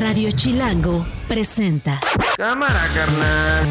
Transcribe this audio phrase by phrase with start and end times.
[0.00, 2.00] Radio Chilango presenta.
[2.38, 3.66] Cámara, carnal.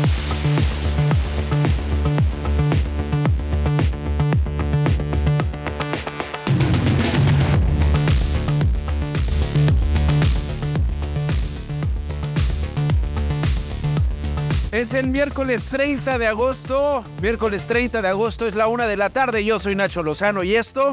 [14.71, 17.03] Es el miércoles 30 de agosto.
[17.23, 19.43] Miércoles 30 de agosto es la una de la tarde.
[19.43, 20.91] Yo soy Nacho Lozano y esto.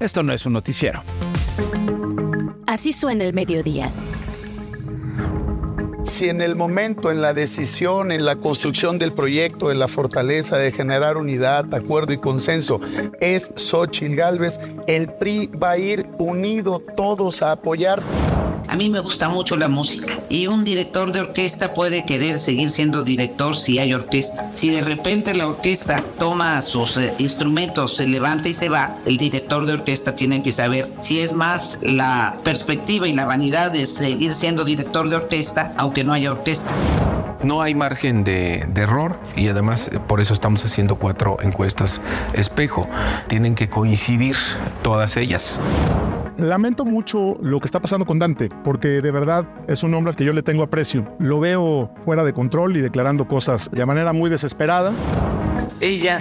[0.00, 1.02] Esto no es un noticiero.
[2.66, 3.90] Así suena el mediodía.
[6.16, 10.56] Si en el momento, en la decisión, en la construcción del proyecto, en la fortaleza
[10.56, 12.80] de generar unidad, acuerdo y consenso,
[13.20, 18.02] es Xochitl Galvez, el PRI va a ir unido todos a apoyar.
[18.76, 22.68] A mí me gusta mucho la música y un director de orquesta puede querer seguir
[22.68, 24.50] siendo director si hay orquesta.
[24.52, 29.16] Si de repente la orquesta toma sus eh, instrumentos, se levanta y se va, el
[29.16, 33.86] director de orquesta tiene que saber si es más la perspectiva y la vanidad de
[33.86, 36.70] seguir siendo director de orquesta, aunque no haya orquesta.
[37.42, 42.02] No hay margen de, error y además eh, por eso estamos haciendo cuatro encuestas
[42.34, 42.86] espejo.
[43.26, 44.36] Tienen que coincidir
[44.82, 45.60] todas ellas.
[46.38, 50.16] Lamento mucho lo que está pasando con Dante, porque de verdad es un hombre al
[50.16, 51.10] que yo le tengo aprecio.
[51.18, 54.92] Lo veo fuera de control y declarando cosas de manera muy desesperada.
[55.80, 56.20] Ella,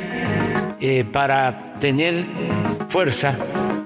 [0.80, 2.25] eh, para tener
[2.88, 3.38] fuerza,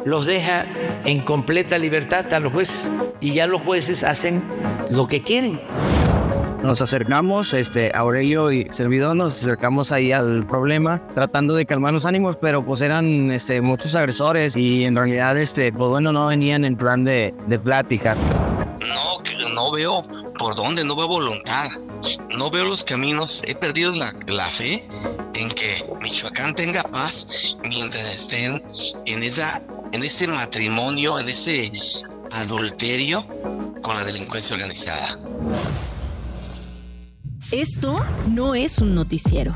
[0.05, 0.66] los deja
[1.03, 4.44] en completa libertad a los jueces y ya los jueces hacen
[4.91, 5.59] lo que quieren.
[6.61, 12.05] Nos acercamos, este, Aurelio y servidor, nos acercamos ahí al problema, tratando de calmar los
[12.05, 16.66] ánimos, pero pues eran este, muchos agresores y en realidad, este, pues bueno, no venían
[16.66, 18.16] en plan de, de plática.
[18.16, 20.01] No, no veo
[20.38, 21.69] por dónde, no veo voluntad,
[22.38, 24.85] no veo los caminos, he perdido la, la fe
[25.35, 27.27] en que Michoacán tenga paz
[27.63, 28.61] mientras estén
[29.05, 29.61] en, esa,
[29.94, 31.71] en ese matrimonio, en ese
[32.31, 33.23] adulterio
[33.81, 35.17] con la delincuencia organizada.
[37.52, 39.55] Esto no es un noticiero.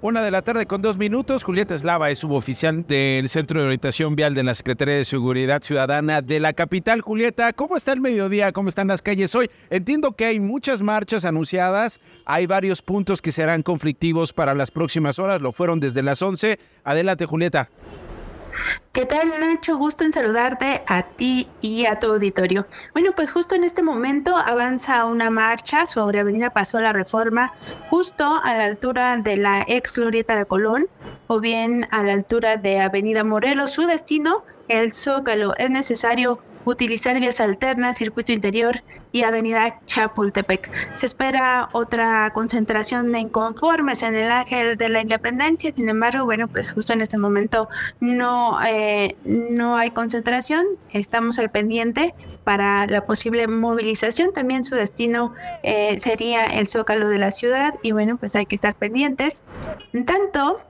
[0.00, 1.44] Una de la tarde con dos minutos.
[1.44, 6.22] Julieta Eslava es suboficial del Centro de Orientación Vial de la Secretaría de Seguridad Ciudadana
[6.22, 7.02] de la capital.
[7.02, 8.52] Julieta, ¿cómo está el mediodía?
[8.52, 9.50] ¿Cómo están las calles hoy?
[9.68, 12.00] Entiendo que hay muchas marchas anunciadas.
[12.24, 15.42] Hay varios puntos que serán conflictivos para las próximas horas.
[15.42, 16.58] Lo fueron desde las 11.
[16.82, 17.68] Adelante, Julieta.
[18.92, 19.76] ¿Qué tal, Nacho?
[19.76, 22.66] Gusto en saludarte a ti y a tu auditorio.
[22.92, 27.52] Bueno, pues justo en este momento avanza una marcha sobre Avenida Pasó la Reforma,
[27.90, 30.88] justo a la altura de la ex glorieta de Colón,
[31.28, 33.70] o bien a la altura de Avenida Morelos.
[33.70, 35.54] Su destino, el Zócalo.
[35.58, 36.40] Es necesario
[36.70, 40.70] utilizar vías alternas, circuito interior y avenida Chapultepec.
[40.94, 46.46] Se espera otra concentración de inconformes en el Ángel de la Independencia, sin embargo, bueno,
[46.48, 47.68] pues justo en este momento
[48.00, 52.14] no, eh, no hay concentración, estamos al pendiente
[52.44, 57.92] para la posible movilización, también su destino eh, sería el zócalo de la ciudad y
[57.92, 59.42] bueno, pues hay que estar pendientes.
[59.92, 60.60] En tanto,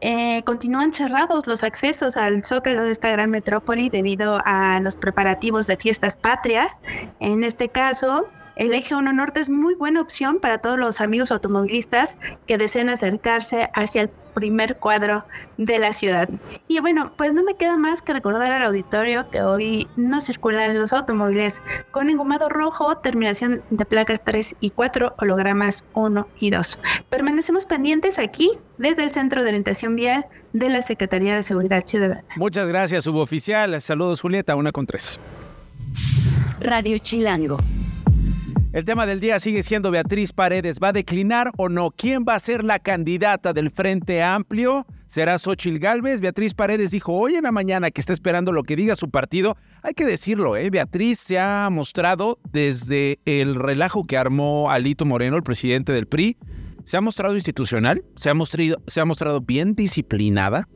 [0.00, 5.47] eh, continúan cerrados los accesos al zócalo de esta gran metrópoli debido a los preparativos
[5.66, 6.82] de fiestas patrias.
[7.20, 11.30] En este caso, el eje 1 norte es muy buena opción para todos los amigos
[11.30, 15.24] automovilistas que deseen acercarse hacia el primer cuadro
[15.56, 16.28] de la ciudad.
[16.68, 20.78] Y bueno, pues no me queda más que recordar al auditorio que hoy no circulan
[20.78, 21.60] los automóviles
[21.90, 26.78] con engomado rojo, terminación de placas 3 y 4, hologramas 1 y 2.
[27.08, 32.24] Permanecemos pendientes aquí desde el Centro de Orientación Vial de la Secretaría de Seguridad Ciudadana.
[32.36, 33.80] Muchas gracias, suboficial.
[33.80, 35.18] Saludos, Julieta, una con tres.
[36.60, 37.58] Radio Chilango.
[38.70, 40.78] El tema del día sigue siendo Beatriz Paredes.
[40.82, 41.90] ¿Va a declinar o no?
[41.90, 44.86] ¿Quién va a ser la candidata del Frente Amplio?
[45.06, 46.20] ¿Será Xochil Gálvez?
[46.20, 49.56] Beatriz Paredes dijo hoy en la mañana que está esperando lo que diga su partido.
[49.82, 50.68] Hay que decirlo, ¿eh?
[50.68, 56.36] Beatriz se ha mostrado desde el relajo que armó Alito Moreno, el presidente del PRI,
[56.88, 60.66] se ha mostrado institucional, se ha mostrado, bien disciplinada,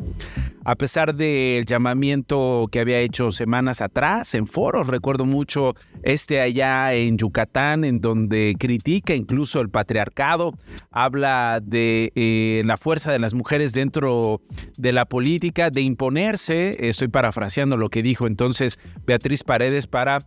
[0.62, 4.88] a pesar del llamamiento que había hecho semanas atrás en foros.
[4.88, 10.52] Recuerdo mucho este allá en Yucatán, en donde critica incluso el patriarcado,
[10.90, 14.42] habla de eh, la fuerza de las mujeres dentro
[14.76, 16.76] de la política, de imponerse.
[16.90, 20.26] Estoy parafraseando lo que dijo entonces Beatriz Paredes para,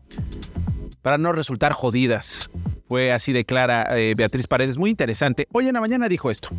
[1.03, 2.49] para no resultar jodidas.
[2.87, 5.47] Fue así declara eh, Beatriz Paredes, muy interesante.
[5.51, 6.49] Hoy en la mañana dijo esto.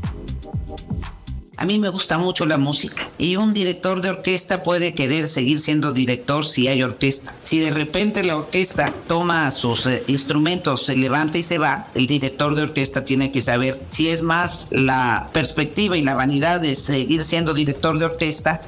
[1.59, 5.59] A mí me gusta mucho la música y un director de orquesta puede querer seguir
[5.59, 7.35] siendo director si hay orquesta.
[7.41, 12.07] Si de repente la orquesta toma sus eh, instrumentos, se levanta y se va, el
[12.07, 16.75] director de orquesta tiene que saber si es más la perspectiva y la vanidad de
[16.75, 18.61] seguir siendo director de orquesta.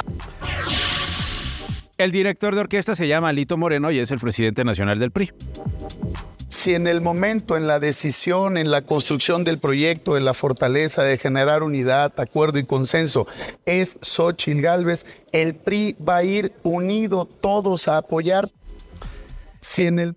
[1.98, 5.30] El director de orquesta se llama Lito Moreno y es el presidente nacional del PRI
[6.48, 11.02] si en el momento, en la decisión, en la construcción del proyecto, en la fortaleza
[11.02, 13.26] de generar unidad, acuerdo y consenso,
[13.66, 18.48] es Xochitl Galvez, el PRI va a ir unido todos a apoyar.
[19.60, 20.16] Si en el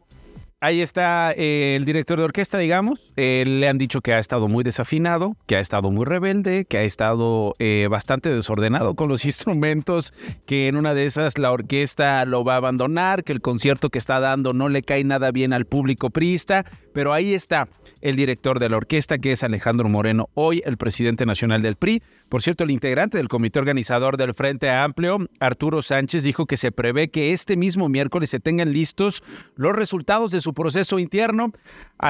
[0.64, 3.12] Ahí está eh, el director de orquesta, digamos.
[3.16, 6.78] Eh, le han dicho que ha estado muy desafinado, que ha estado muy rebelde, que
[6.78, 10.14] ha estado eh, bastante desordenado con los instrumentos,
[10.46, 13.98] que en una de esas la orquesta lo va a abandonar, que el concierto que
[13.98, 16.64] está dando no le cae nada bien al público priista.
[16.94, 17.68] Pero ahí está
[18.02, 22.02] el director de la orquesta, que es Alejandro Moreno, hoy el presidente nacional del PRI.
[22.30, 26.72] Por cierto, el integrante del comité organizador del Frente Amplio, Arturo Sánchez, dijo que se
[26.72, 29.24] prevé que este mismo miércoles se tengan listos
[29.56, 31.52] los resultados de su proceso interno,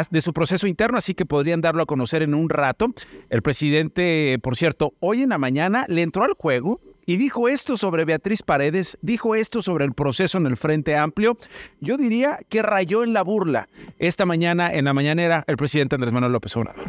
[0.10, 2.94] de su proceso interno, así que podrían darlo a conocer en un rato.
[3.30, 7.77] El presidente, por cierto, hoy en la mañana le entró al juego y dijo esto
[7.77, 11.38] sobre Beatriz Paredes, dijo esto sobre el proceso en el Frente Amplio.
[11.80, 13.69] Yo diría que rayó en la burla
[14.00, 16.86] esta mañana en la mañanera el presidente Andrés Manuel López Obrador.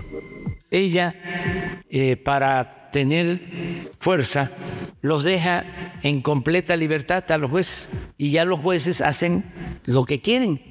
[0.71, 4.53] Ella, eh, para tener fuerza,
[5.01, 5.65] los deja
[6.03, 9.45] en completa libertad a los jueces y ya los jueces hacen
[9.85, 10.63] lo que quieren.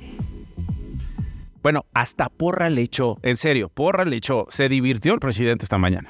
[1.61, 4.47] Bueno, hasta porra le echó, en serio, porra le echó.
[4.49, 6.09] Se divirtió el presidente esta mañana.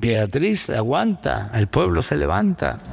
[0.00, 2.80] Beatriz aguanta, el pueblo se levanta.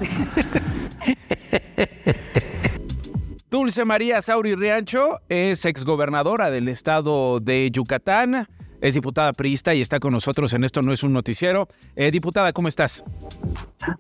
[3.50, 8.46] Dulce María Sauri Riancho es exgobernadora del estado de Yucatán,
[8.82, 11.70] es diputada priista y está con nosotros en Esto No es un Noticiero.
[11.96, 13.06] Eh, diputada, ¿cómo estás?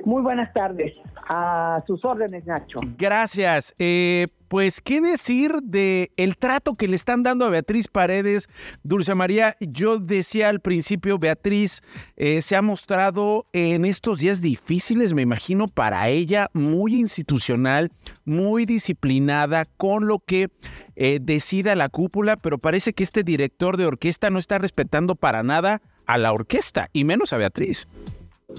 [0.03, 0.93] Muy buenas tardes.
[1.29, 2.79] A sus órdenes, Nacho.
[2.97, 3.73] Gracias.
[3.79, 8.47] Eh, pues, ¿qué decir de el trato que le están dando a Beatriz Paredes?
[8.83, 11.81] Dulce María, yo decía al principio, Beatriz
[12.15, 17.91] eh, se ha mostrado en estos días difíciles, me imagino, para ella, muy institucional,
[18.25, 20.49] muy disciplinada, con lo que
[20.95, 25.43] eh, decida la cúpula, pero parece que este director de orquesta no está respetando para
[25.43, 27.87] nada a la orquesta, y menos a Beatriz.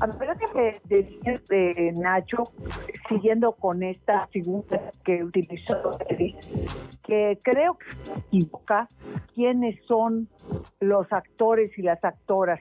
[0.00, 2.44] A ver, que decir de Nacho,
[3.08, 5.98] siguiendo con esta figura que utilizó,
[7.02, 8.90] que creo que equivoca
[9.34, 10.28] quiénes son
[10.78, 12.60] los actores y las actoras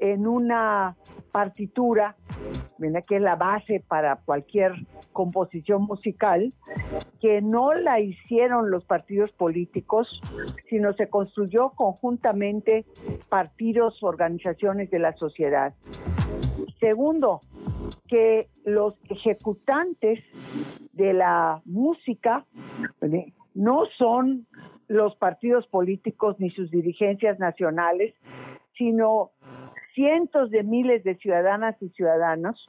[0.00, 0.96] en una
[1.30, 2.16] partitura,
[3.06, 4.72] que es la base para cualquier
[5.12, 6.52] composición musical,
[7.20, 10.20] que no la hicieron los partidos políticos,
[10.68, 12.84] sino se construyó conjuntamente
[13.28, 15.72] partidos, organizaciones de la sociedad.
[16.80, 17.40] Segundo,
[18.06, 20.20] que los ejecutantes
[20.92, 22.46] de la música
[23.54, 24.46] no son
[24.86, 28.14] los partidos políticos ni sus dirigencias nacionales,
[28.76, 29.32] sino
[29.94, 32.68] cientos de miles de ciudadanas y ciudadanos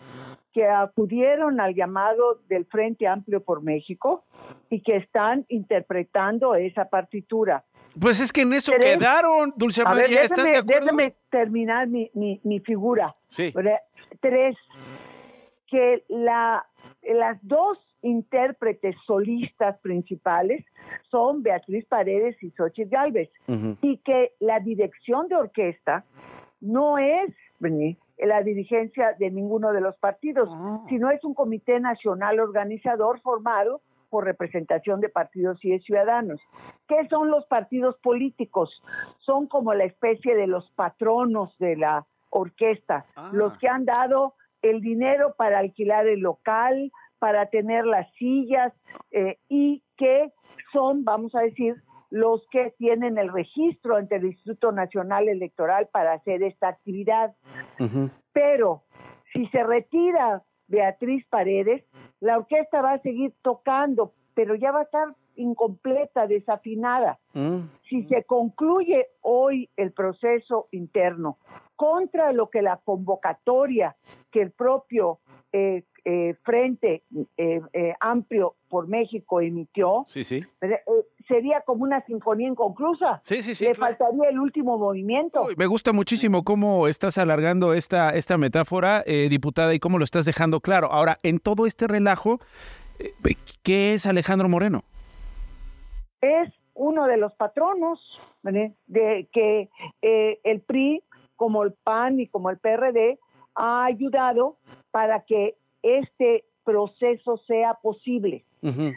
[0.51, 4.25] que acudieron al llamado del Frente Amplio por México
[4.69, 7.63] y que están interpretando esa partitura.
[7.99, 10.85] Pues es que en eso quedaron, Dulce María, ¿estás de acuerdo?
[10.85, 13.15] Déjame terminar mi, mi, figura.
[13.27, 13.53] Sí.
[14.21, 14.57] Tres,
[15.67, 16.65] que la,
[17.03, 20.65] las dos intérpretes solistas principales
[21.09, 23.29] son Beatriz Paredes y Xochitl Galvez,
[23.81, 26.05] y que la dirección de orquesta
[26.61, 27.31] no es
[28.17, 30.83] la dirigencia de ninguno de los partidos, ah.
[30.89, 36.39] sino es un comité nacional organizador formado por representación de partidos y de ciudadanos.
[36.87, 38.69] ¿Qué son los partidos políticos?
[39.19, 43.29] Son como la especie de los patronos de la orquesta, ah.
[43.33, 48.73] los que han dado el dinero para alquilar el local, para tener las sillas
[49.11, 50.31] eh, y que
[50.71, 56.13] son, vamos a decir, los que tienen el registro ante el Instituto Nacional Electoral para
[56.13, 57.35] hacer esta actividad.
[58.33, 58.83] Pero
[59.31, 61.83] si se retira Beatriz Paredes,
[62.21, 67.19] la orquesta va a seguir tocando, pero ya va a estar incompleta, desafinada.
[67.33, 67.61] Mm.
[67.89, 71.37] Si se concluye hoy el proceso interno
[71.75, 73.95] contra lo que la convocatoria
[74.31, 75.19] que el propio
[75.51, 77.03] eh, eh, Frente
[77.37, 80.05] eh, Amplio por México emitió,
[81.27, 83.19] sería como una sinfonía inconclusa.
[83.23, 83.65] Sí, sí, sí.
[83.65, 85.47] Le faltaría el último movimiento.
[85.57, 90.59] me gusta muchísimo cómo estás alargando esta, esta metáfora, diputada, y cómo lo estás dejando
[90.59, 90.91] claro.
[90.91, 92.39] Ahora, en todo este relajo,
[93.63, 94.83] ¿qué es Alejandro Moreno?
[96.21, 97.99] Es uno de los patronos
[98.43, 99.69] de que
[100.43, 101.03] el PRI,
[101.35, 103.19] como el PAN y como el PRD,
[103.55, 104.57] ha ayudado
[104.91, 108.45] para que este proceso sea posible.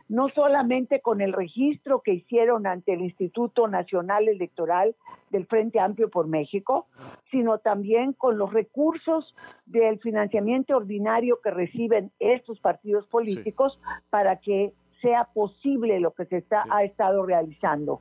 [0.09, 4.97] No solamente con el registro que hicieron ante el Instituto Nacional Electoral
[5.31, 6.87] del Frente Amplio por México,
[7.31, 9.35] sino también con los recursos
[9.67, 13.79] del financiamiento ordinario que reciben estos partidos políticos
[14.11, 18.01] para que sea posible lo que se está, ha estado realizando.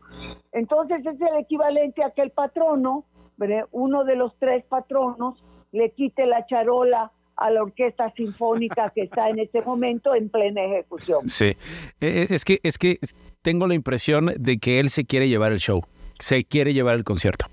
[0.52, 3.06] Entonces es el equivalente a que el patrono,
[3.72, 7.12] uno de los tres patronos, le quite la charola
[7.42, 11.28] a la orquesta sinfónica que está en este momento en plena ejecución.
[11.28, 11.58] Sí,
[12.00, 13.00] e, e, es que, es que
[13.42, 15.82] tengo la impresión de que él se quiere llevar el show,
[16.20, 17.48] se quiere llevar el concierto.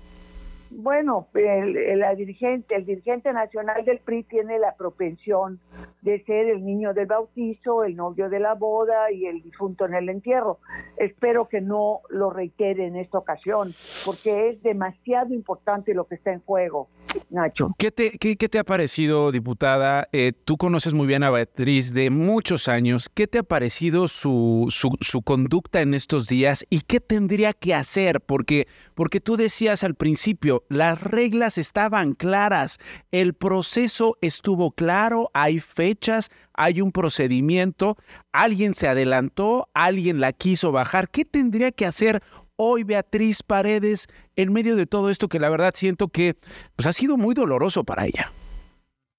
[0.71, 5.59] Bueno, el, la dirigente, el dirigente nacional del PRI tiene la propensión
[6.01, 9.95] de ser el niño del bautizo, el novio de la boda y el difunto en
[9.95, 10.59] el entierro.
[10.97, 13.73] Espero que no lo reitere en esta ocasión,
[14.05, 16.87] porque es demasiado importante lo que está en juego.
[17.29, 17.75] Nacho.
[17.77, 20.07] ¿Qué te, qué, te ha parecido, diputada?
[20.11, 23.09] Eh, tú conoces muy bien a Beatriz de muchos años.
[23.13, 27.73] ¿Qué te ha parecido su, su, su, conducta en estos días y qué tendría que
[27.73, 28.21] hacer?
[28.21, 32.79] Porque, porque tú decías al principio, las reglas estaban claras,
[33.11, 37.97] el proceso estuvo claro, hay fechas, hay un procedimiento,
[38.31, 41.09] alguien se adelantó, alguien la quiso bajar.
[41.09, 42.21] ¿Qué tendría que hacer
[42.61, 46.35] hoy Beatriz Paredes en medio de todo esto que la verdad siento que
[46.75, 48.31] pues, ha sido muy doloroso para ella?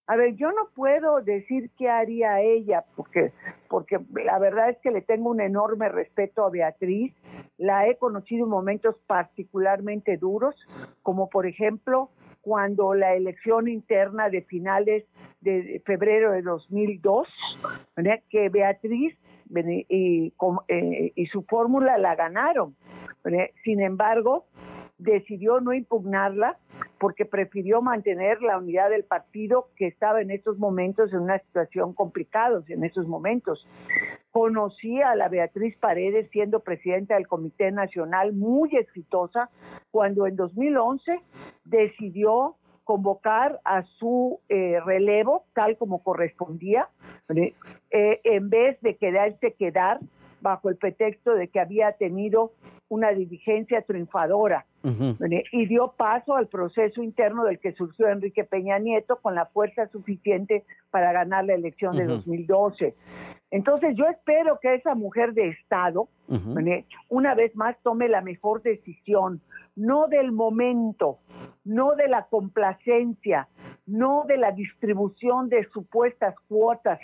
[0.06, 3.32] A ver, yo no puedo decir qué haría ella, porque,
[3.68, 7.14] porque la verdad es que le tengo un enorme respeto a Beatriz.
[7.56, 10.54] La he conocido en momentos particularmente duros,
[11.02, 12.10] como por ejemplo
[12.42, 15.04] cuando la elección interna de finales
[15.40, 17.28] de febrero de 2002,
[18.28, 19.16] que Beatriz
[19.50, 20.32] y,
[20.68, 22.76] eh, y su fórmula la ganaron.
[23.64, 24.46] Sin embargo,
[25.00, 26.58] decidió no impugnarla
[26.98, 31.94] porque prefirió mantener la unidad del partido que estaba en estos momentos en una situación
[31.94, 33.66] complicada, en esos momentos.
[34.30, 39.50] Conocí a la Beatriz Paredes siendo presidenta del Comité Nacional, muy exitosa,
[39.90, 41.20] cuando en 2011
[41.64, 42.56] decidió
[42.90, 46.88] convocar a su eh, relevo tal como correspondía,
[47.28, 47.54] eh,
[48.24, 50.00] en vez de quedarse quedar
[50.40, 52.50] bajo el pretexto de que había tenido
[52.88, 54.66] una dirigencia triunfadora
[55.52, 59.86] y dio paso al proceso interno del que surgió Enrique Peña Nieto con la fuerza
[59.86, 62.96] suficiente para ganar la elección de 2012.
[63.50, 66.08] Entonces yo espero que esa mujer de Estado,
[67.08, 69.40] una vez más, tome la mejor decisión,
[69.74, 71.18] no del momento,
[71.64, 73.48] no de la complacencia,
[73.86, 77.00] no de la distribución de supuestas cuotas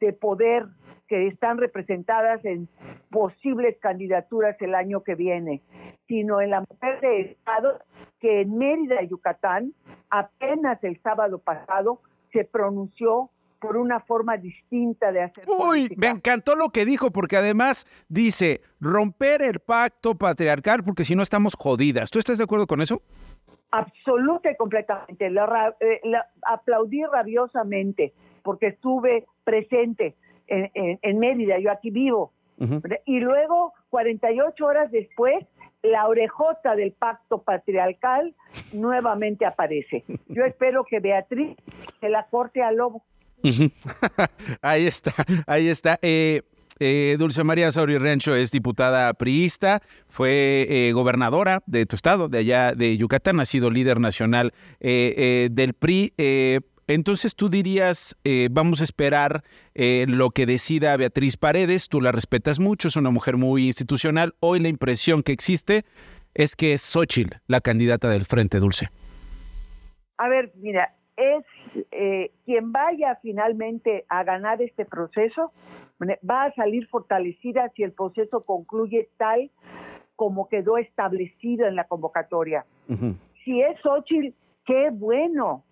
[0.00, 0.66] de poder
[1.08, 2.68] que están representadas en
[3.10, 5.62] posibles candidaturas el año que viene,
[6.08, 7.80] sino en la mujer de Estado
[8.18, 9.74] que en Mérida, Yucatán,
[10.08, 12.00] apenas el sábado pasado
[12.32, 13.28] se pronunció
[13.62, 18.60] por una forma distinta de hacer Uy, me encantó lo que dijo, porque además dice
[18.80, 22.10] romper el pacto patriarcal, porque si no estamos jodidas.
[22.10, 23.02] ¿Tú estás de acuerdo con eso?
[23.70, 25.30] Absoluta y completamente.
[25.30, 26.00] La, eh,
[26.42, 30.16] aplaudí rabiosamente, porque estuve presente
[30.48, 32.32] en, Mérida, yo aquí vivo.
[33.06, 35.46] Y luego, 48 horas después,
[35.82, 38.34] la orejota del pacto patriarcal
[38.72, 40.04] nuevamente aparece.
[40.28, 41.56] Yo espero que Beatriz
[42.00, 43.02] se la corte al lobo.
[44.62, 45.14] ahí está,
[45.46, 45.98] ahí está.
[46.02, 46.42] Eh,
[46.78, 52.38] eh, Dulce María Sauri Rancho es diputada priista, fue eh, gobernadora de tu estado, de
[52.38, 56.12] allá de Yucatán, ha sido líder nacional del PRI.
[56.88, 59.44] Entonces tú dirías, eh, vamos a esperar
[59.74, 64.34] eh, lo que decida Beatriz Paredes, tú la respetas mucho, es una mujer muy institucional.
[64.40, 65.84] Hoy la impresión que existe
[66.34, 68.88] es que es Xochitl la candidata del Frente Dulce.
[70.18, 71.44] A ver, mira, es
[71.90, 75.52] eh, quien vaya finalmente a ganar este proceso,
[76.28, 79.50] va a salir fortalecida si el proceso concluye tal
[80.16, 82.64] como quedó establecido en la convocatoria.
[83.44, 85.64] Si es Xochitl, qué bueno,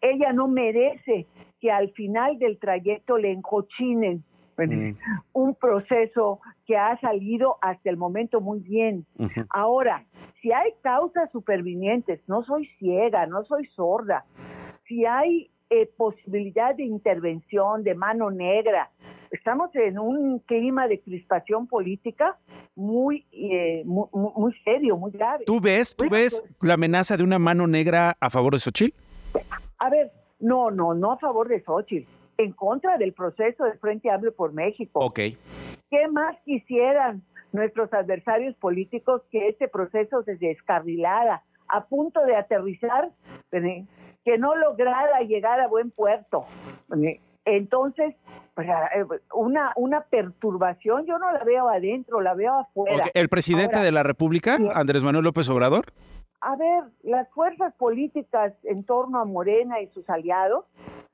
[0.00, 1.26] ella no merece
[1.60, 4.24] que al final del trayecto le encochinen
[4.56, 4.96] mm.
[5.32, 9.06] un proceso que ha salido hasta el momento muy bien.
[9.50, 10.04] Ahora,
[10.40, 14.24] si hay causas supervinientes, no soy ciega, no soy sorda,
[14.88, 18.90] si hay eh, posibilidad de intervención, de mano negra,
[19.30, 22.38] estamos en un clima de crispación política
[22.74, 25.44] muy, eh, muy, serio, muy grave.
[25.44, 28.96] ¿Tú ves, tú ves pues la amenaza de una mano negra a favor de Xochitl?
[29.78, 34.10] A ver, no, no, no a favor de Xochitl, en contra del proceso del Frente
[34.10, 35.00] Amplio por México.
[35.00, 35.20] Ok.
[35.90, 43.10] ¿Qué más quisieran nuestros adversarios políticos que este proceso se descarrilara a punto de aterrizar,
[44.28, 46.44] que no lograra llegar a buen puerto.
[47.46, 48.14] Entonces,
[48.54, 53.06] pues, eh, una, una perturbación yo no la veo adentro, la veo afuera.
[53.14, 55.86] ¿El presidente de la República, Andrés Manuel López Obrador?
[56.42, 60.66] A ver, las fuerzas políticas en torno a Morena y sus aliados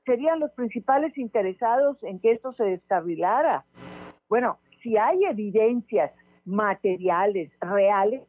[0.05, 3.63] serían los principales interesados en que esto se descarrilara.
[4.27, 6.11] Bueno, si hay evidencias
[6.43, 8.23] materiales, reales,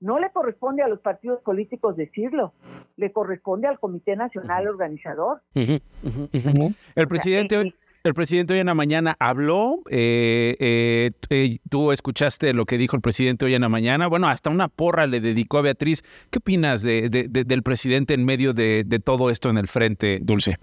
[0.00, 2.52] no le corresponde a los partidos políticos decirlo,
[2.96, 5.42] le corresponde al Comité Nacional Organizador.
[5.54, 7.74] El presidente...
[8.02, 12.96] El presidente hoy en la mañana habló, eh, eh, eh, tú escuchaste lo que dijo
[12.96, 16.02] el presidente hoy en la mañana, bueno, hasta una porra le dedicó a Beatriz.
[16.30, 20.56] ¿Qué opinas de, del presidente en medio de, todo esto en el frente, Dulce?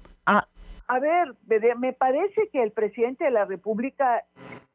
[0.87, 1.35] A ver,
[1.77, 4.23] me parece que el presidente de la República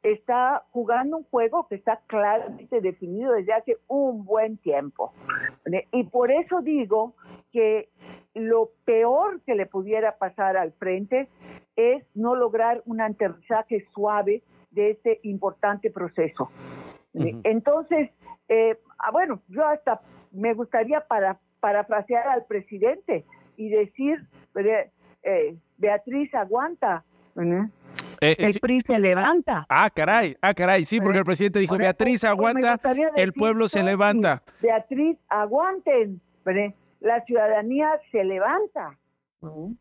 [0.02, 5.14] está jugando un juego que está claramente definido desde hace un buen tiempo.
[5.92, 7.14] Y por eso digo
[7.52, 7.88] que
[8.34, 11.28] lo peor que le pudiera pasar al frente
[11.76, 16.50] es no lograr un aterrizaje suave de este importante proceso.
[17.14, 18.10] Entonces,
[18.48, 20.00] eh, ah, bueno, yo hasta
[20.32, 23.24] me gustaría para, parafrasear al presidente
[23.56, 24.26] y decir,
[25.22, 27.02] eh, Beatriz aguanta,
[28.20, 29.66] eh, el PRI se levanta.
[29.68, 32.78] Ah, caray, ah, caray, sí, porque el presidente dijo, Beatriz aguanta,
[33.16, 34.44] el pueblo se levanta.
[34.60, 36.20] Beatriz, aguanten,
[37.00, 38.96] la ciudadanía se levanta.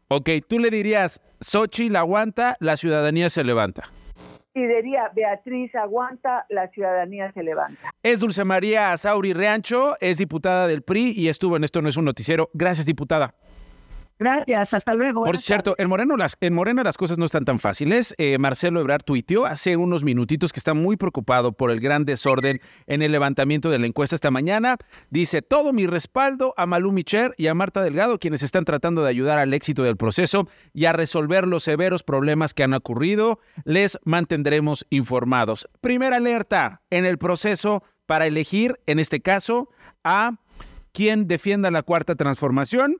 [0.07, 3.83] Ok, tú le dirías, Xochitl aguanta, la ciudadanía se levanta.
[4.55, 7.93] Y diría, Beatriz aguanta, la ciudadanía se levanta.
[8.01, 11.95] Es Dulce María Sauri Reancho, es diputada del PRI y estuvo en Esto No es
[11.95, 12.49] un Noticiero.
[12.53, 13.35] Gracias, diputada.
[14.21, 15.23] Gracias, hasta luego.
[15.23, 18.13] Por cierto, en, Moreno las, en Morena las cosas no están tan fáciles.
[18.19, 22.61] Eh, Marcelo Ebrard tuiteó hace unos minutitos que está muy preocupado por el gran desorden
[22.85, 24.77] en el levantamiento de la encuesta esta mañana.
[25.09, 29.09] Dice, todo mi respaldo a Malú Micher y a Marta Delgado, quienes están tratando de
[29.09, 33.39] ayudar al éxito del proceso y a resolver los severos problemas que han ocurrido.
[33.63, 35.67] Les mantendremos informados.
[35.81, 39.69] Primera alerta en el proceso para elegir, en este caso,
[40.03, 40.33] a
[40.91, 42.97] quien defienda la cuarta transformación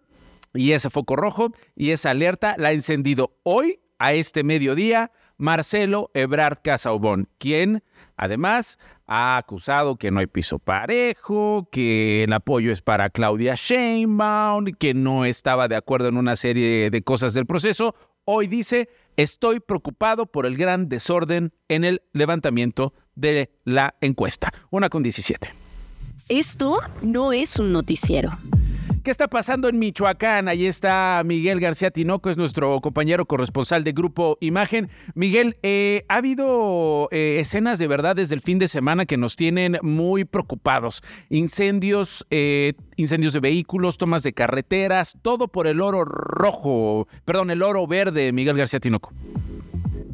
[0.54, 6.10] y ese foco rojo y esa alerta la ha encendido hoy, a este mediodía, Marcelo
[6.16, 7.84] Ebrard Casaubón, quien
[8.18, 14.66] además ha acusado que no hay piso parejo, que el apoyo es para Claudia Sheinbaum,
[14.80, 17.94] que no estaba de acuerdo en una serie de cosas del proceso.
[18.26, 24.52] Hoy dice, estoy preocupado por el gran desorden en el levantamiento de la encuesta.
[24.70, 25.54] Una con 17.
[26.30, 28.32] Esto no es un noticiero.
[29.04, 30.48] ¿Qué está pasando en Michoacán?
[30.48, 34.90] Ahí está Miguel García Tinoco, es nuestro compañero corresponsal de Grupo Imagen.
[35.16, 39.36] Miguel, eh, ha habido eh, escenas de verdad desde el fin de semana que nos
[39.36, 41.02] tienen muy preocupados.
[41.30, 47.64] Incendios, eh, incendios de vehículos, tomas de carreteras, todo por el oro rojo, perdón, el
[47.64, 49.12] oro verde, Miguel García Tinoco.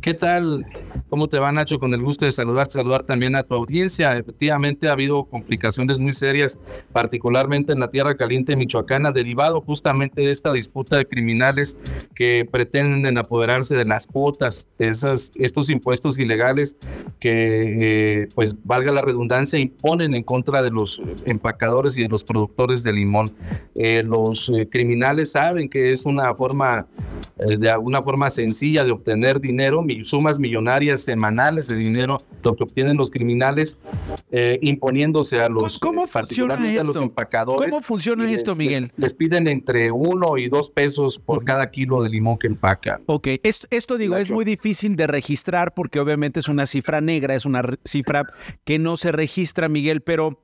[0.07, 0.65] ¿Qué tal?
[1.09, 1.79] ¿Cómo te va, Nacho?
[1.79, 4.17] Con el gusto de saludarte, saludar también a tu audiencia.
[4.17, 6.57] Efectivamente, ha habido complicaciones muy serias,
[6.91, 11.77] particularmente en la Tierra Caliente Michoacana, derivado justamente de esta disputa de criminales
[12.15, 16.77] que pretenden apoderarse de las cuotas, esas, estos impuestos ilegales
[17.19, 22.23] que, eh, pues, valga la redundancia, imponen en contra de los empacadores y de los
[22.23, 23.33] productores de limón.
[23.75, 26.87] Eh, los eh, criminales saben que es una forma,
[27.37, 32.97] de alguna forma sencilla de obtener dinero, sumas millonarias semanales de dinero lo que obtienen
[32.97, 33.77] los criminales
[34.31, 37.69] eh, imponiéndose a los ¿Cómo, eh, particularmente a los empacadores.
[37.69, 38.91] ¿Cómo funciona esto, Miguel?
[38.97, 43.01] Les piden entre uno y dos pesos por cada kilo de limón que empacan.
[43.05, 47.36] Ok, esto, esto digo, es muy difícil de registrar porque obviamente es una cifra negra,
[47.36, 48.25] es una cifra
[48.63, 50.41] que no se registra, Miguel, pero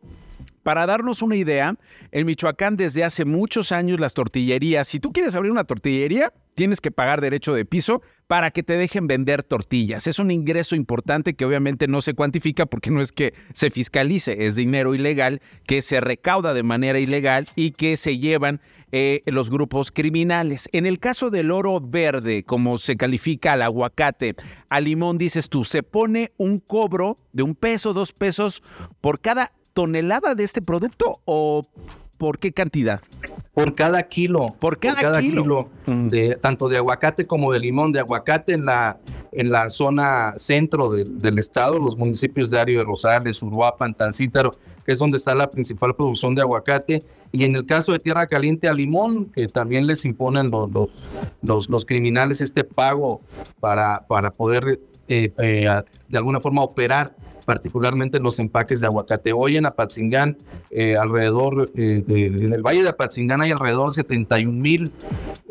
[0.64, 1.76] para darnos una idea,
[2.12, 6.82] en Michoacán desde hace muchos años las tortillerías, si tú quieres abrir una tortillería, tienes
[6.82, 10.08] que pagar derecho de piso para que te dejen vender tortillas.
[10.08, 14.46] Es un ingreso importante que obviamente no se cuantifica porque no es que se fiscalice,
[14.46, 18.62] es dinero ilegal que se recauda de manera ilegal y que se llevan
[18.92, 20.70] eh, los grupos criminales.
[20.72, 24.36] En el caso del oro verde, como se califica al aguacate,
[24.70, 28.64] al limón, dices tú, se pone un cobro de un peso, dos pesos
[29.02, 31.68] por cada tonelada de este producto o
[32.24, 33.02] por qué cantidad?
[33.54, 34.56] Por cada kilo.
[34.58, 35.68] Por cada, kilo.
[35.86, 37.92] De, tanto de aguacate como de limón.
[37.92, 38.98] De aguacate en la,
[39.34, 44.52] en la zona centro del estado, los municipios de Ario de Rosales, Uruapan, Tancítaro,
[44.86, 47.04] que es donde está la principal producción de aguacate.
[47.34, 51.04] Y en el caso de Tierra Caliente a Limón, que también les imponen los,
[51.42, 53.20] los, los, criminales este pago
[53.60, 57.14] para, para poder eh, eh, de alguna forma operar
[57.46, 59.34] particularmente los empaques de aguacate.
[59.34, 60.38] Hoy en Apatzingán,
[60.72, 64.92] eh, alrededor, eh, en el Valle de Apatzingán hay alrededor de 71 mil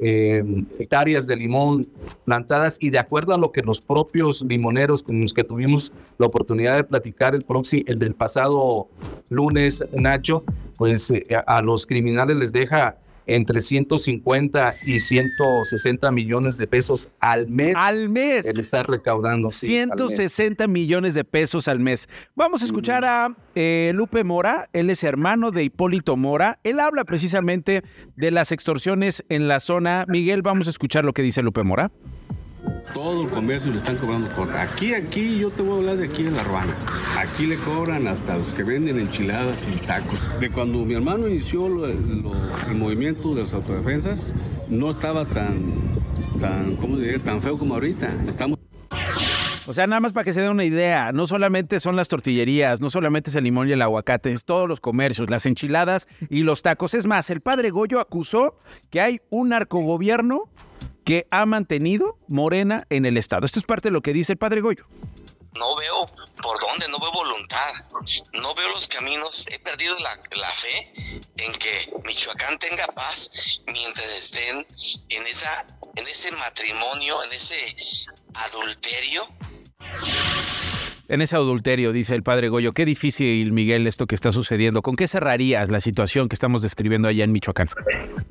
[0.01, 0.43] eh,
[0.79, 1.89] hectáreas de limón
[2.25, 6.27] plantadas y de acuerdo a lo que los propios limoneros con los que tuvimos la
[6.27, 8.89] oportunidad de platicar el, próximo, el del pasado
[9.29, 10.45] lunes, Nacho,
[10.77, 11.13] pues
[11.47, 17.75] a los criminales les deja entre 150 y 160 millones de pesos al mes.
[17.77, 18.45] Al mes.
[18.45, 19.51] Él está recaudando.
[19.51, 22.09] 160 millones de pesos al mes.
[22.35, 24.69] Vamos a escuchar a eh, Lupe Mora.
[24.73, 26.59] Él es hermano de Hipólito Mora.
[26.65, 27.83] Él habla precisamente
[28.17, 30.05] de las extorsiones en la zona.
[30.09, 31.91] Miguel, vamos a escuchar lo que dice Lupe Mora.
[32.95, 36.27] Todo el comercio le están cobrando aquí, aquí, yo te voy a hablar de aquí
[36.27, 36.75] en la Ruana.
[37.19, 40.39] Aquí le cobran hasta los que venden enchiladas y tacos.
[40.39, 44.35] De cuando mi hermano inició el movimiento de las autodefensas,
[44.69, 45.57] no estaba tan,
[46.39, 47.19] tan, ¿cómo diría?
[47.19, 48.13] Tan feo como ahorita.
[48.29, 48.59] Estamos
[49.65, 52.81] o sea, nada más para que se den una idea, no solamente son las tortillerías,
[52.81, 56.43] no solamente es el limón y el aguacate, es todos los comercios, las enchiladas y
[56.43, 56.95] los tacos.
[56.95, 58.57] Es más, el padre Goyo acusó
[58.91, 60.49] que hay un narcogobierno
[61.05, 63.47] que ha mantenido Morena en el Estado.
[63.47, 64.87] Esto es parte de lo que dice el padre Goyo.
[65.55, 66.07] No veo
[66.43, 67.73] por dónde, no veo voluntad,
[68.33, 69.47] no veo los caminos.
[69.51, 70.17] He perdido la,
[70.55, 70.93] fe
[71.37, 73.31] en que Michoacán tenga paz
[73.67, 74.67] mientras estén
[75.11, 77.77] en, esa, en ese matrimonio, en ese
[78.35, 79.25] adulterio
[81.13, 82.73] en ese adulterio, dice el padre Goyo.
[82.73, 84.81] Qué difícil, Miguel, esto que está sucediendo.
[84.81, 87.69] ¿Con qué cerrarías la situación que estamos describiendo allá en Michoacán?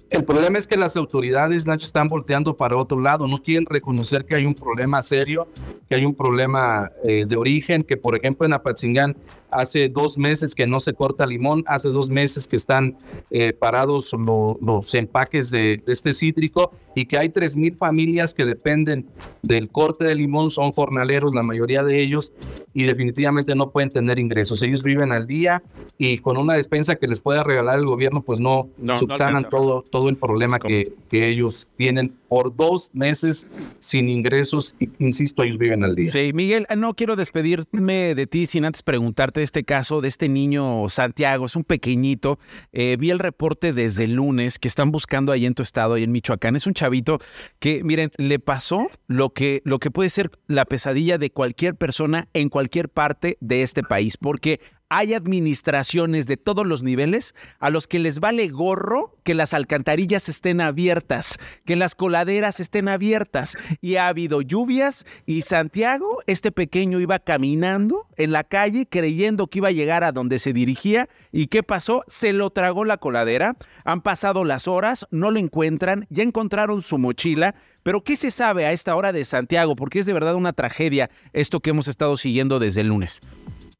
[0.09, 3.27] El problema es que las autoridades, Nacho, están volteando para otro lado.
[3.27, 5.47] No quieren reconocer que hay un problema serio,
[5.87, 9.15] que hay un problema eh, de origen, que por ejemplo en Apatzingán
[9.51, 12.97] hace dos meses que no se corta limón, hace dos meses que están
[13.29, 19.07] eh, parados los empaques de, este cítrico y que hay 3.000 familias que dependen
[19.41, 22.33] del corte de limón, son jornaleros la mayoría de ellos
[22.73, 24.61] y definitivamente no pueden tener ingresos.
[24.61, 25.63] Ellos viven al día
[25.97, 30.09] y con una despensa que les pueda regalar el gobierno, pues no, subsanan todo, todo
[30.09, 33.47] el problema que, que ellos tienen por dos meses
[33.79, 34.75] sin ingresos.
[34.99, 36.11] Insisto, ellos viven al día.
[36.11, 40.87] Sí, Miguel, no quiero despedirme de ti sin antes preguntarte este caso de este niño
[40.89, 41.45] Santiago.
[41.45, 42.39] Es un pequeñito.
[42.71, 46.03] Eh, vi el reporte desde el lunes que están buscando ahí en tu estado, ahí
[46.03, 46.55] en Michoacán.
[46.55, 47.19] Es un chavito
[47.59, 52.27] que, miren, le pasó lo que, lo que puede ser la pesadilla de cualquier persona
[52.33, 54.59] en cualquier parte de este país, porque
[54.93, 60.27] hay administraciones de todos los niveles a los que les vale gorro que las alcantarillas
[60.27, 63.55] estén abiertas, que las coladeras estén abiertas.
[63.79, 69.59] Y ha habido lluvias y Santiago, este pequeño, iba caminando en la calle creyendo que
[69.59, 71.07] iba a llegar a donde se dirigía.
[71.31, 72.03] ¿Y qué pasó?
[72.07, 73.55] Se lo tragó la coladera.
[73.85, 77.55] Han pasado las horas, no lo encuentran, ya encontraron su mochila.
[77.83, 79.77] Pero ¿qué se sabe a esta hora de Santiago?
[79.77, 83.21] Porque es de verdad una tragedia esto que hemos estado siguiendo desde el lunes.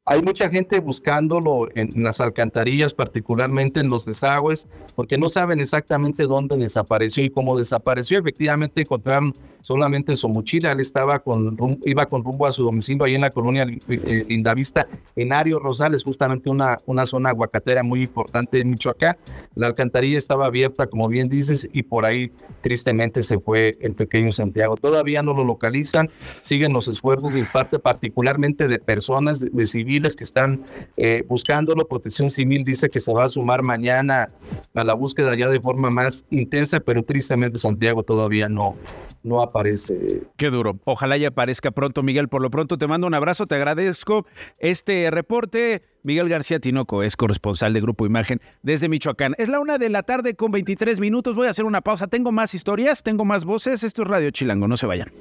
[0.04, 6.24] Hay mucha gente buscándolo en las alcantarillas, particularmente en los desagües, porque no saben exactamente
[6.24, 8.18] dónde desapareció y cómo desapareció.
[8.18, 10.72] Efectivamente encontraron solamente su mochila.
[10.72, 14.88] Él estaba con, iba con rumbo a su domicilio ahí en la colonia eh, Lindavista,
[15.14, 19.16] en Ario Rosales, justamente una, una zona aguacatera muy importante en Michoacán.
[19.54, 24.32] La alcantarilla estaba abierta, como bien dices, y por ahí tristemente se fue el pequeño
[24.32, 24.76] Santiago.
[24.76, 26.10] Todavía no lo localizan,
[26.40, 30.62] siguen los esfuerzos de parte particularmente de personas, de, civiles que están
[30.96, 31.86] eh, buscándolo.
[31.86, 34.30] Protección Civil dice que se va a sumar mañana
[34.74, 38.76] a la búsqueda ya de forma más intensa, pero tristemente Santiago todavía no,
[39.22, 40.22] no aparece.
[40.36, 40.78] Qué duro.
[40.84, 42.28] Ojalá ya aparezca pronto, Miguel.
[42.28, 44.26] Por lo pronto te mando un abrazo, te agradezco
[44.58, 45.82] este reporte.
[46.02, 49.34] Miguel García Tinoco es corresponsal de Grupo Imagen desde Michoacán.
[49.38, 51.34] Es la una de la tarde con 23 minutos.
[51.34, 52.06] Voy a hacer una pausa.
[52.06, 53.84] Tengo más historias, tengo más voces.
[53.84, 54.66] Esto es Radio Chilango.
[54.66, 55.12] No se vayan.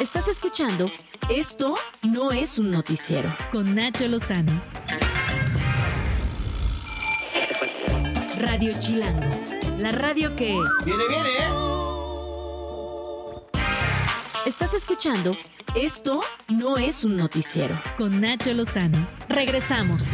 [0.00, 0.92] Estás escuchando
[1.28, 4.62] Esto no es un noticiero con Nacho Lozano.
[8.38, 9.26] Radio Chilango,
[9.78, 10.56] la radio que...
[10.84, 11.48] Viene, viene, ¿eh?
[14.46, 15.36] Estás escuchando
[15.74, 19.04] Esto no es un noticiero con Nacho Lozano.
[19.28, 20.12] Regresamos.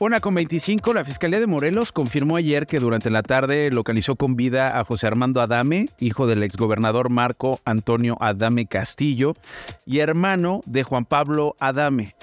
[0.00, 4.34] Una con 25, la Fiscalía de Morelos confirmó ayer que durante la tarde localizó con
[4.34, 9.34] vida a José Armando Adame, hijo del exgobernador Marco Antonio Adame Castillo
[9.86, 12.16] y hermano de Juan Pablo Adame.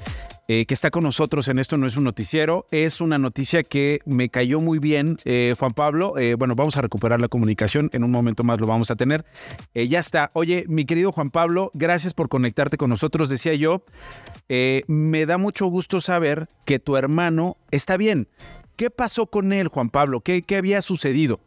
[0.47, 2.65] Eh, que está con nosotros en esto no es un noticiero.
[2.71, 6.17] Es una noticia que me cayó muy bien, eh, Juan Pablo.
[6.17, 7.89] Eh, bueno, vamos a recuperar la comunicación.
[7.93, 9.25] En un momento más lo vamos a tener.
[9.73, 10.32] ya está.
[10.34, 13.30] Oye, mi querido Juan Pablo, gracias por conectarte con nosotros.
[13.30, 13.84] Decía yo,
[14.88, 18.27] me da mucho gusto saber que tu hermano está bien.
[18.75, 20.21] ¿Qué pasó con él, Juan Pablo?
[20.21, 21.39] ¿Qué, qué había sucedido?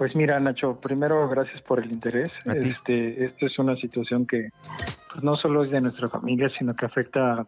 [0.00, 2.32] Pues mira, Nacho, primero gracias por el interés.
[2.46, 4.48] Este, esto es una situación que
[5.12, 7.44] pues, no solo es de nuestra familia, sino que afecta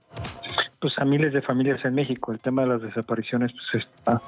[0.78, 2.30] pues, a miles de familias en México.
[2.30, 4.20] El tema de las desapariciones pues, está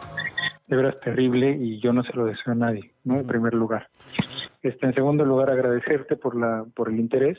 [0.66, 3.16] de veras terrible y yo no se lo deseo a nadie, ¿no?
[3.16, 3.88] En primer lugar.
[4.62, 7.36] Este, en segundo lugar, agradecerte por la por el interés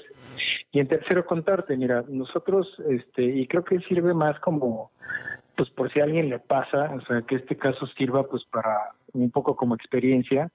[0.71, 4.91] y en tercero contarte, mira, nosotros este y creo que sirve más como
[5.57, 8.91] pues por si a alguien le pasa, o sea, que este caso sirva pues para
[9.15, 10.51] un poco como experiencia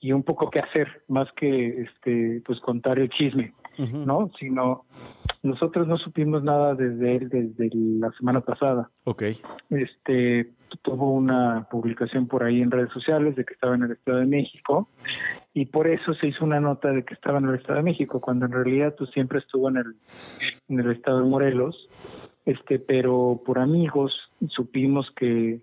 [0.00, 4.30] y un poco qué hacer, más que este pues contar el chisme, ¿no?
[4.38, 4.84] Sino
[5.42, 8.90] nosotros no supimos nada desde él desde la semana pasada.
[9.04, 9.24] Ok.
[9.70, 14.18] Este tuvo una publicación por ahí en redes sociales de que estaba en el Estado
[14.18, 14.88] de México
[15.52, 18.20] y por eso se hizo una nota de que estaba en el Estado de México
[18.20, 19.96] cuando en realidad pues siempre estuvo en el
[20.68, 21.88] en el Estado de Morelos
[22.44, 24.14] este pero por amigos
[24.48, 25.60] supimos que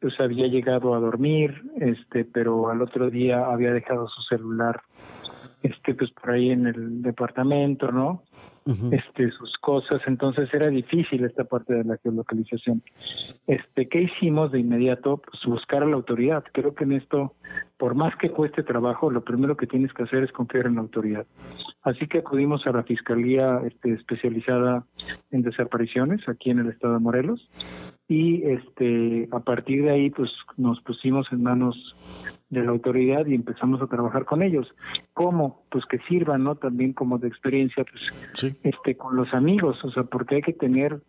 [0.00, 4.80] pues había llegado a dormir este pero al otro día había dejado su celular
[5.62, 8.22] este pues por ahí en el departamento no
[8.90, 10.00] este sus cosas.
[10.06, 12.82] Entonces era difícil esta parte de la geolocalización.
[13.46, 16.44] Este qué hicimos de inmediato pues buscar a la autoridad.
[16.52, 17.34] Creo que en esto
[17.78, 20.82] por más que cueste trabajo lo primero que tienes que hacer es confiar en la
[20.82, 21.26] autoridad.
[21.82, 24.84] Así que acudimos a la fiscalía este, especializada
[25.30, 27.48] en desapariciones aquí en el estado de Morelos.
[28.06, 31.96] Y este a partir de ahí pues nos pusimos en manos
[32.50, 34.66] de la autoridad y empezamos a trabajar con ellos.
[35.12, 35.64] ¿Cómo?
[35.70, 36.56] Pues que sirvan, ¿no?
[36.56, 41.00] También como de experiencia, pues, este, con los amigos, o sea, porque hay que tener,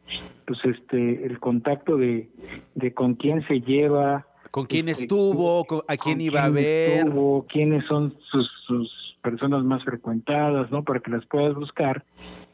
[0.46, 2.30] pues, este, el contacto de,
[2.76, 4.28] de con quién se lleva.
[4.52, 7.06] Con quién este, estuvo, a quién iba a ver.
[7.06, 10.84] Estuvo, quiénes son sus, sus personas más frecuentadas, ¿no?
[10.84, 12.04] Para que las puedas buscar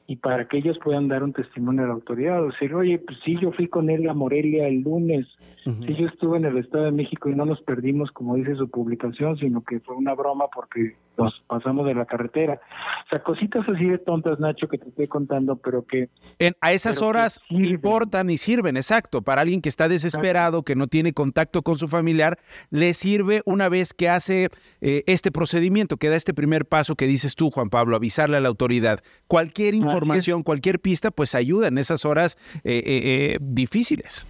[0.07, 3.17] y para que ellos puedan dar un testimonio a la autoridad, o decir, oye, pues
[3.25, 5.25] sí, yo fui con él a Morelia el lunes,
[5.63, 8.69] sí, yo estuve en el Estado de México y no nos perdimos, como dice su
[8.69, 12.59] publicación, sino que fue una broma porque nos pasamos de la carretera.
[13.05, 16.09] O sea, cositas así de tontas, Nacho, que te estoy contando, pero que...
[16.39, 19.21] En, a esas horas importan y sirven, exacto.
[19.21, 23.69] Para alguien que está desesperado, que no tiene contacto con su familiar, le sirve una
[23.69, 24.49] vez que hace
[24.81, 28.41] eh, este procedimiento, que da este primer paso que dices tú, Juan Pablo, avisarle a
[28.41, 28.99] la autoridad.
[29.27, 34.27] Cualquier información, cualquier pista, pues ayuda en esas horas eh, eh, difíciles.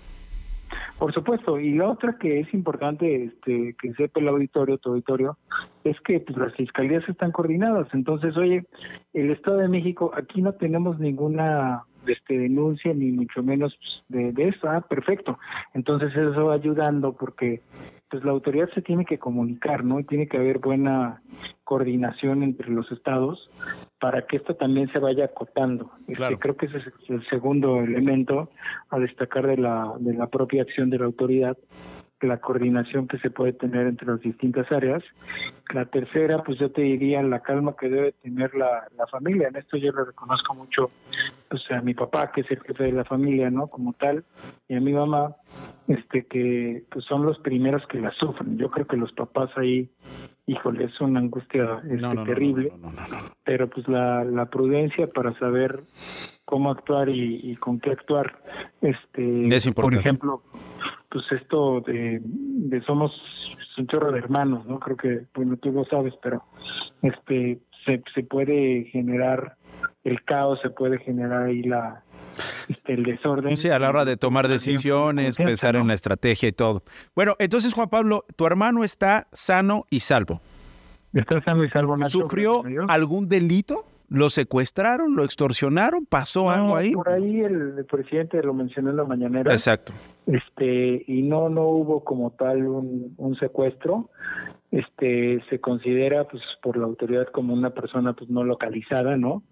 [0.97, 5.37] Por supuesto, y la otra que es importante este, que sepa el auditorio, tu auditorio,
[5.83, 7.87] es que pues, las fiscalías están coordinadas.
[7.93, 8.65] Entonces, oye,
[9.13, 14.49] el Estado de México, aquí no tenemos ninguna este, denuncia, ni mucho menos de, de
[14.49, 14.69] eso.
[14.69, 15.37] Ah, perfecto.
[15.73, 17.61] Entonces, eso va ayudando porque
[18.15, 19.99] pues la autoridad se tiene que comunicar, ¿no?
[19.99, 21.21] Y tiene que haber buena
[21.65, 23.49] coordinación entre los estados
[23.99, 25.91] para que esto también se vaya acotando.
[26.07, 28.51] Este, creo que ese es el segundo elemento
[28.89, 31.57] a destacar de la, de la propia acción de la autoridad,
[32.21, 35.03] la coordinación que se puede tener entre las distintas áreas.
[35.73, 39.47] La tercera, pues yo te diría la calma que debe tener la, la familia.
[39.49, 40.91] En esto yo le reconozco mucho
[41.49, 43.67] pues, a mi papá, que es el jefe de la familia, ¿no?
[43.67, 44.23] Como tal,
[44.67, 45.35] y a mi mamá,
[45.87, 48.57] este que pues son los primeros que la sufren.
[48.57, 49.89] Yo creo que los papás ahí,
[50.47, 52.73] híjole, es una angustia este, terrible,
[53.43, 55.83] pero pues la, la prudencia para saber
[56.45, 58.41] cómo actuar y, con qué actuar.
[58.81, 60.43] Este, es por ejemplo,
[61.15, 63.13] pues esto de, de somos
[63.77, 64.81] un chorro de hermanos, ¿no?
[64.81, 66.43] Creo que, bueno, tú lo sabes, pero
[67.03, 69.55] este se, se puede generar
[70.03, 72.03] el caos, se puede generar ahí la,
[72.67, 73.55] este, el desorden.
[73.55, 76.83] Sí, a la hora de tomar decisiones, pensar en la estrategia y todo.
[77.15, 80.41] Bueno, entonces Juan Pablo, tu hermano está sano y salvo.
[81.13, 81.95] Está sano y salvo.
[81.95, 83.85] Nacho, ¿Sufrió algún delito?
[84.09, 85.15] ¿Lo secuestraron?
[85.15, 86.05] ¿Lo extorsionaron?
[86.05, 86.91] ¿Pasó algo ahí?
[86.91, 89.53] Por ahí el, presidente lo mencionó en la mañanera.
[89.53, 89.93] Exacto.
[90.27, 94.09] Este, y no, no hubo como tal un, secuestro.
[94.71, 99.43] Este, se considera pues por la autoridad como una persona pues no localizada, ¿no?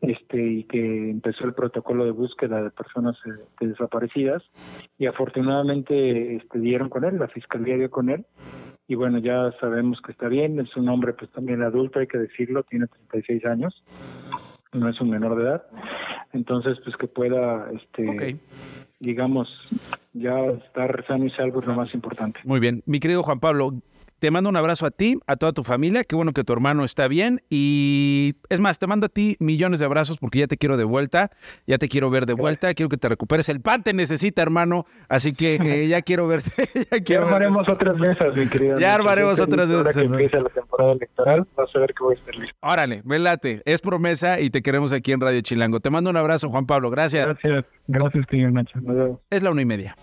[0.00, 4.42] este y que empezó el protocolo de búsqueda de personas eh, desaparecidas
[4.96, 8.24] y afortunadamente este, dieron con él, la fiscalía dio con él
[8.86, 12.18] y bueno, ya sabemos que está bien, es un hombre pues también adulto, hay que
[12.18, 13.84] decirlo, tiene 36 años,
[14.72, 15.66] no es un menor de edad,
[16.32, 18.38] entonces pues que pueda, este,
[19.00, 19.48] digamos,
[20.12, 22.40] ya estar sano y salvo es lo más importante.
[22.44, 23.74] Muy bien, mi querido Juan Pablo,
[24.18, 26.04] te mando un abrazo a ti, a toda tu familia.
[26.04, 27.42] Qué bueno que tu hermano está bien.
[27.50, 30.84] Y es más, te mando a ti millones de abrazos porque ya te quiero de
[30.84, 31.30] vuelta.
[31.66, 32.74] Ya te quiero ver de vuelta.
[32.74, 33.48] Quiero que te recuperes.
[33.48, 34.86] El pan te necesita, hermano.
[35.08, 36.50] Así que eh, ya quiero verte.
[36.90, 38.78] ya, quiero armaremos otras mesas, mi querido.
[38.78, 39.94] Ya armaremos otras mesas.
[39.94, 42.56] que empiece la temporada electoral, vas a ver que voy a estar listo.
[42.60, 43.62] Órale, velate.
[43.64, 45.80] Es promesa y te queremos aquí en Radio Chilango.
[45.80, 46.90] Te mando un abrazo, Juan Pablo.
[46.90, 47.26] Gracias.
[47.26, 47.64] Gracias.
[47.86, 48.78] Gracias, señor Nacho.
[49.30, 49.96] Es la una y media.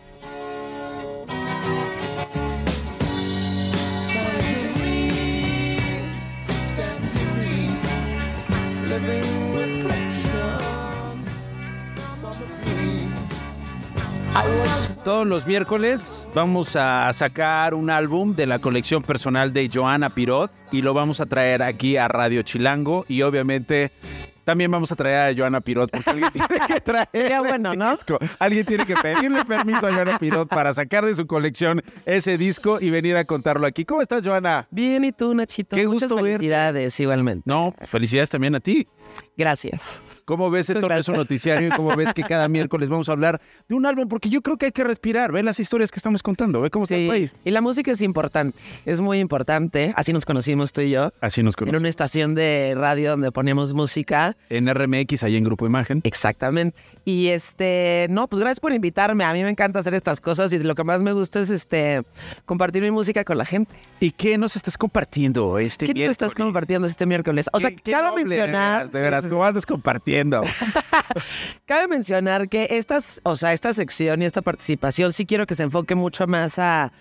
[15.03, 20.51] Todos los miércoles vamos a sacar un álbum de la colección personal de Joana Pirot
[20.71, 23.91] y lo vamos a traer aquí a Radio Chilango y obviamente
[24.43, 27.91] también vamos a traer a Joana Pirot porque alguien tiene que traer Sería bueno, ¿no?
[27.91, 28.17] disco.
[28.39, 32.79] Alguien tiene que pedirle permiso a Joana Pirot para sacar de su colección ese disco
[32.81, 33.85] y venir a contarlo aquí.
[33.85, 34.67] ¿Cómo estás, Joana?
[34.69, 35.75] Bien, ¿y tú, Nachito?
[35.75, 36.37] Qué Muchas gusto verte.
[36.37, 37.43] felicidades, igualmente.
[37.45, 38.87] No, felicidades también a ti.
[39.37, 39.99] Gracias.
[40.25, 43.39] ¿Cómo ves esto es un noticiario y cómo ves que cada miércoles vamos a hablar
[43.69, 44.07] de un álbum?
[44.07, 46.85] Porque yo creo que hay que respirar, ve las historias que estamos contando, ve cómo
[46.85, 47.35] está el Sí, país.
[47.45, 48.57] y la música es importante,
[48.87, 49.93] es muy importante.
[49.95, 51.11] Así nos conocimos tú y yo.
[51.21, 51.79] Así nos En conocemos.
[51.79, 54.35] una estación de radio donde poníamos música.
[54.49, 56.01] En RMX, ahí en Grupo Imagen.
[56.03, 56.79] Exactamente.
[57.05, 59.25] Y este, no, pues gracias por invitarme.
[59.25, 62.01] A mí me encanta hacer estas cosas y lo que más me gusta es este
[62.45, 63.75] compartir mi música con la gente.
[63.99, 67.47] ¿Y qué nos estás compartiendo este ¿Qué te estás compartiendo este miércoles?
[67.53, 68.89] O sea, noble, mencionar.
[68.89, 70.14] De veras, ¿cómo andas compartiendo?
[71.65, 75.63] Cabe mencionar que estas, o sea, esta sección y esta participación sí quiero que se
[75.63, 76.91] enfoque mucho más a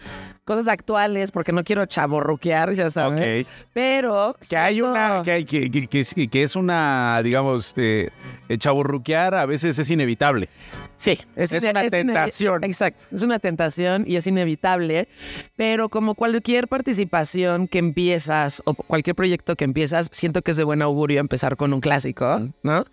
[0.44, 3.46] cosas actuales, porque no quiero chaborruquear, ya sabes.
[3.72, 8.10] Pero Que hay una, que, hay- que, que- que es- que es una, digamos, eh,
[8.48, 10.48] eh, chaburruquear a veces es inevitable.
[10.96, 12.62] Sí, Es una tentación.
[12.62, 15.08] exacto, es una tentación y es inevitable,
[15.56, 20.64] pero como cualquier participación que empiezas o cualquier proyecto que empiezas, siento que es de
[20.64, 22.84] buen augurio empezar con un clásico, ¿no?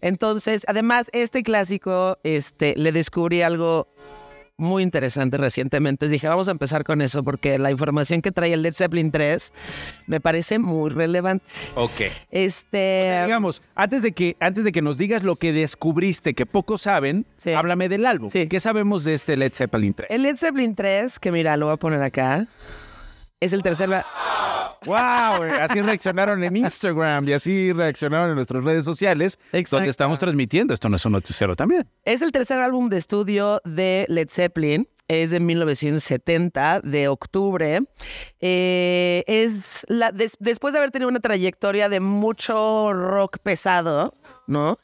[0.00, 3.88] Entonces, además, este clásico, este, le descubrí algo
[4.60, 6.08] muy interesante recientemente.
[6.08, 9.52] Dije, vamos a empezar con eso porque la información que trae el Led Zeppelin 3
[10.06, 11.50] me parece muy relevante.
[11.74, 12.02] Ok.
[12.30, 16.82] Este, digamos, antes de que antes de que nos digas lo que descubriste que pocos
[16.82, 18.30] saben, háblame del álbum.
[18.30, 20.10] ¿Qué sabemos de este Led Zeppelin 3?
[20.10, 22.46] el Led Zeppelin 3, que mira, lo voy a poner acá,
[23.40, 23.90] es el tercer...
[24.86, 24.94] ¡Wow!
[25.60, 29.38] Así reaccionaron en Instagram y así reaccionaron en nuestras redes sociales,
[29.70, 30.72] donde estamos transmitiendo.
[30.72, 31.86] Esto no es un noticiero también.
[32.04, 34.88] Es el tercer álbum de estudio de Led Zeppelin.
[35.06, 37.80] Es de 1970, de octubre.
[38.40, 44.14] Eh, es la, des- después de haber tenido una trayectoria de mucho rock pesado,
[44.46, 44.78] ¿no?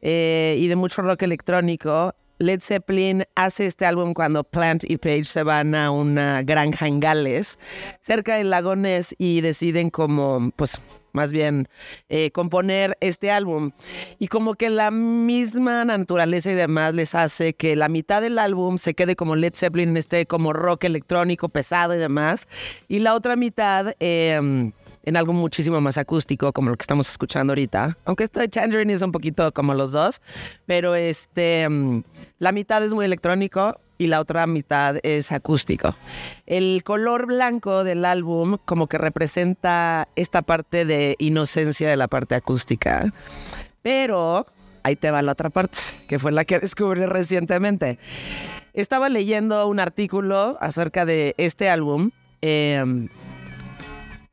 [0.00, 2.14] Eh, y de mucho rock electrónico.
[2.42, 6.98] Led Zeppelin hace este álbum cuando Plant y Page se van a una granja en
[6.98, 7.60] Gales,
[8.00, 10.80] cerca del lago Ness, y deciden como, pues,
[11.12, 11.68] más bien
[12.08, 13.70] eh, componer este álbum.
[14.18, 18.76] Y como que la misma naturaleza y demás les hace que la mitad del álbum
[18.76, 22.48] se quede como Led Zeppelin este como rock electrónico pesado y demás.
[22.88, 24.72] Y la otra mitad eh,
[25.04, 27.96] en algo muchísimo más acústico como lo que estamos escuchando ahorita.
[28.04, 30.22] Aunque de Tangerine es un poquito como los dos.
[30.66, 32.02] Pero este, mm,
[32.42, 35.94] la mitad es muy electrónico y la otra mitad es acústico.
[36.44, 42.34] El color blanco del álbum como que representa esta parte de inocencia de la parte
[42.34, 43.12] acústica.
[43.82, 44.48] Pero
[44.82, 45.78] ahí te va la otra parte,
[46.08, 48.00] que fue la que descubrí recientemente.
[48.72, 52.10] Estaba leyendo un artículo acerca de este álbum.
[52.40, 53.06] eh,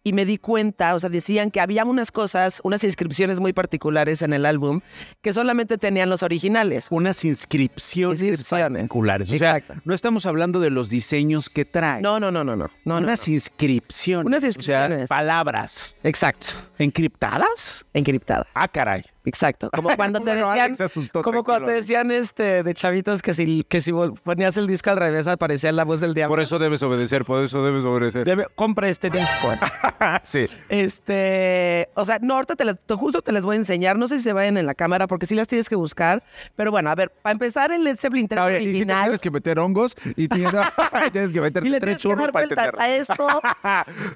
[0.09, 4.23] y me di cuenta, o sea, decían que había unas cosas, unas inscripciones muy particulares
[4.23, 4.81] en el álbum
[5.21, 6.87] que solamente tenían los originales.
[6.89, 9.31] Unas inscripciones particulares.
[9.31, 12.01] O sea, no estamos hablando de los diseños que trae.
[12.01, 12.71] No, no, no, no, no.
[12.85, 14.25] no unas inscripciones.
[14.25, 15.09] Unas O sea, inscripciones.
[15.09, 15.95] palabras.
[16.01, 16.47] Exacto.
[16.79, 17.85] ¿Encriptadas?
[17.93, 18.47] Encriptadas.
[18.55, 19.03] Ah, caray.
[19.25, 19.69] Exacto.
[19.75, 20.75] Como cuando te decían,
[21.21, 23.91] como cuando te decían este de chavitos que si, que si
[24.23, 26.31] ponías el disco al revés aparecía la voz del diablo.
[26.33, 28.25] Por eso debes obedecer, por eso debes obedecer.
[28.25, 29.51] Debe- compra este disco.
[30.23, 30.47] sí.
[30.69, 33.97] Este, o sea, no, ahorita te te- justo te les voy a enseñar.
[33.97, 36.23] No sé si se vayan en la cámara porque sí las tienes que buscar.
[36.55, 39.03] Pero bueno, a ver, para empezar el Led Zeppelin 3 Oye, y si te original.
[39.03, 40.53] tienes que meter hongos y tienes,
[41.11, 43.27] tienes que meter tres tienes que churros dar para a esto.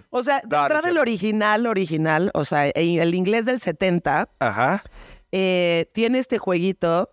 [0.10, 1.02] O sea, de No, no es entrada el cierto.
[1.02, 4.84] original, original, o sea, el inglés del 70, Ajá.
[5.36, 7.10] Eh, tiene este jueguito.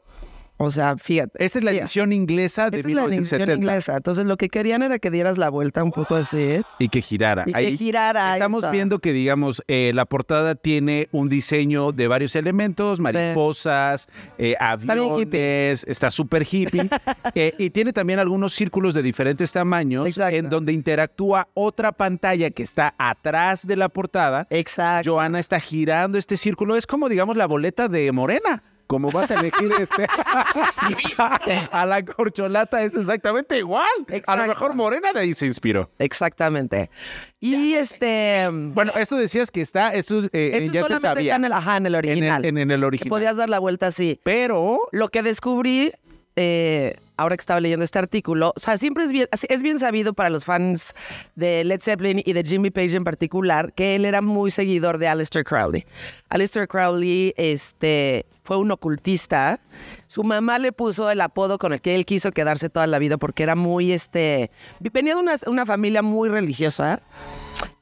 [0.62, 1.42] O sea, fíjate.
[1.42, 3.54] Esta es la edición inglesa de Esta es la edición 1970.
[3.54, 3.96] inglesa.
[3.96, 6.60] Entonces, lo que querían era que dieras la vuelta un poco así.
[6.78, 7.44] Y que girara.
[7.46, 8.34] Y que girara.
[8.34, 14.54] Estamos viendo que, digamos, eh, la portada tiene un diseño de varios elementos, mariposas, eh,
[14.60, 16.90] aviones, está súper hippie.
[17.34, 22.62] eh, y tiene también algunos círculos de diferentes tamaños en donde interactúa otra pantalla que
[22.62, 24.46] está atrás de la portada.
[24.50, 25.12] Exacto.
[25.12, 26.76] Joana está girando este círculo.
[26.76, 28.62] Es como, digamos, la boleta de Morena.
[28.90, 30.04] Como vas a elegir este
[31.70, 33.86] a la corcholata es exactamente igual.
[34.26, 35.90] A lo mejor Morena de ahí se inspiró.
[36.00, 36.90] Exactamente.
[37.38, 38.48] Y este.
[38.50, 41.22] Bueno, esto decías que está, esto eh, Esto ya se solamente sabía.
[41.34, 42.44] está en el, ajá, en el original.
[42.44, 43.10] En el, en el Que original.
[43.10, 44.18] podías dar la vuelta así.
[44.24, 44.80] Pero.
[44.90, 45.92] Lo que descubrí.
[46.34, 50.14] eh, ahora que estaba leyendo este artículo, o sea, siempre es bien, es bien sabido
[50.14, 50.94] para los fans
[51.34, 55.06] de Led Zeppelin y de Jimmy Page en particular que él era muy seguidor de
[55.06, 55.84] Aleister Crowley.
[56.30, 59.60] Aleister Crowley este, fue un ocultista.
[60.06, 63.18] Su mamá le puso el apodo con el que él quiso quedarse toda la vida
[63.18, 64.50] porque era muy, este,
[64.92, 67.02] venía de una, una familia muy religiosa.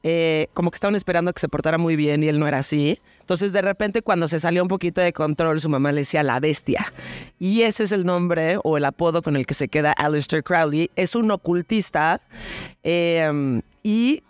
[0.03, 2.99] Eh, como que estaban esperando que se portara muy bien y él no era así.
[3.29, 6.39] Entonces, de repente, cuando se salió un poquito de control, su mamá le decía la
[6.39, 6.91] bestia.
[7.37, 10.89] Y ese es el nombre o el apodo con el que se queda Aleister Crowley.
[10.95, 12.21] Es un ocultista
[12.81, 14.23] eh, y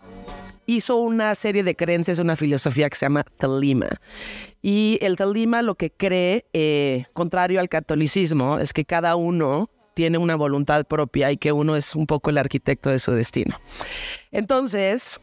[0.66, 3.88] hizo una serie de creencias, una filosofía que se llama Telima.
[4.62, 10.18] Y el Telima lo que cree, eh, contrario al catolicismo, es que cada uno tiene
[10.18, 13.60] una voluntad propia y que uno es un poco el arquitecto de su destino.
[14.32, 15.20] Entonces,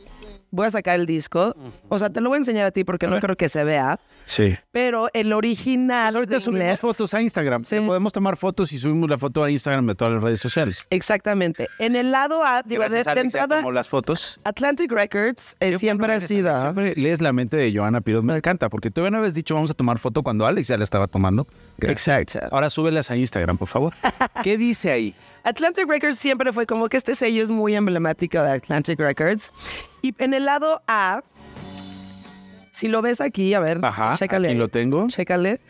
[0.51, 1.55] voy a sacar el disco.
[1.89, 3.99] O sea, te lo voy a enseñar a ti porque no creo que se vea.
[3.99, 4.57] Sí.
[4.73, 6.15] Pero el original.
[6.15, 7.65] Pues ahorita subimos fotos a Instagram.
[7.65, 7.79] Sí.
[7.81, 10.85] Podemos tomar fotos y subimos la foto a Instagram de todas las redes sociales.
[10.91, 11.69] Exactamente.
[11.79, 13.59] En el lado A, digo, de, de entrada.
[13.59, 14.41] Como las fotos.
[14.45, 16.61] Atlantic Records eh, siempre ha sido.
[16.61, 18.25] Siempre lees la mente de Joana Piros.
[18.25, 20.85] Me encanta porque tú no habías dicho vamos a tomar foto cuando Alex ya la
[20.85, 21.47] estaba tomando.
[21.81, 22.41] Exacto.
[22.51, 23.95] Ahora súbelas a Instagram, por favor.
[24.43, 25.15] ¿Qué dice ahí?
[25.47, 29.53] Atlantic Records siempre fue como que este sello es muy emblemático de Atlantic Records.
[30.03, 31.23] Y en el lado A,
[32.73, 34.49] si lo ves aquí, a ver, Ajá, chécale.
[34.49, 35.07] Aquí lo tengo.
[35.09, 35.61] Chécale.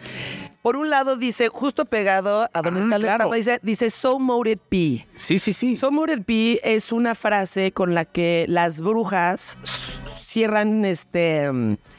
[0.63, 3.15] Por un lado dice, justo pegado a donde Ah, está el claro.
[3.35, 5.07] estampa, dice, dice So Moted P.
[5.15, 5.77] Sí, sí, sí.
[5.77, 9.59] So Moted P es una frase con la que las brujas
[10.23, 11.51] cierran este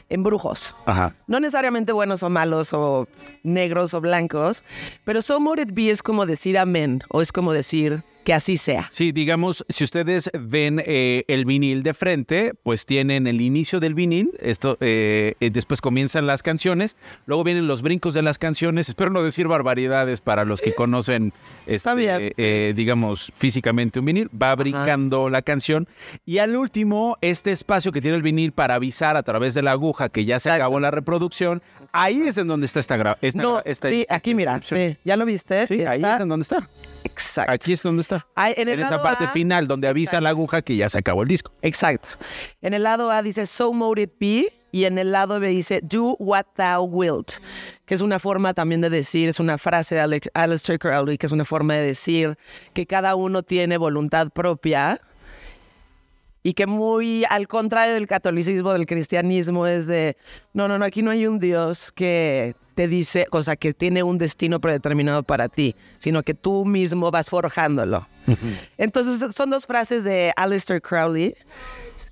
[0.08, 0.74] mm, embrujos.
[0.86, 1.14] Ajá.
[1.26, 3.08] No necesariamente buenos o malos o
[3.42, 4.64] negros o blancos,
[5.04, 8.88] pero So Moted P es como decir amén o es como decir que así sea.
[8.90, 13.94] Sí, digamos, si ustedes ven eh, el vinil de frente, pues tienen el inicio del
[13.94, 18.90] vinil, esto, eh, eh, después comienzan las canciones, luego vienen los brincos de las canciones,
[18.90, 21.32] espero no decir barbaridades para los que conocen,
[21.66, 25.88] este, eh, digamos, físicamente un vinil, va brincando la canción
[26.26, 29.70] y al último, este espacio que tiene el vinil para avisar a través de la
[29.70, 31.62] aguja que ya se acabó la reproducción,
[31.92, 35.16] ahí es en donde está esta gra- esta- No, esta- sí, aquí mira, sí, ¿ya
[35.16, 35.66] lo viste?
[35.66, 36.68] Sí, ahí es en donde está.
[37.04, 37.52] Exacto.
[37.52, 38.17] Aquí es donde está.
[38.34, 41.28] Ay, en esa parte A- final donde avisa la aguja que ya se acabó el
[41.28, 41.52] disco.
[41.62, 42.10] Exacto.
[42.62, 46.14] En el lado A dice So Moted Be y en el lado B dice Do
[46.18, 47.32] What Thou Wilt,
[47.86, 51.26] que es una forma también de decir, es una frase de Ale- Aleister Crowley, que
[51.26, 52.36] es una forma de decir
[52.74, 55.00] que cada uno tiene voluntad propia
[56.42, 60.16] y que muy al contrario del catolicismo, del cristianismo, es de,
[60.52, 64.04] no, no, no, aquí no hay un Dios que te dice, o sea, que tiene
[64.04, 68.06] un destino predeterminado para ti, sino que tú mismo vas forjándolo.
[68.76, 71.34] Entonces son dos frases de Aleister Crowley,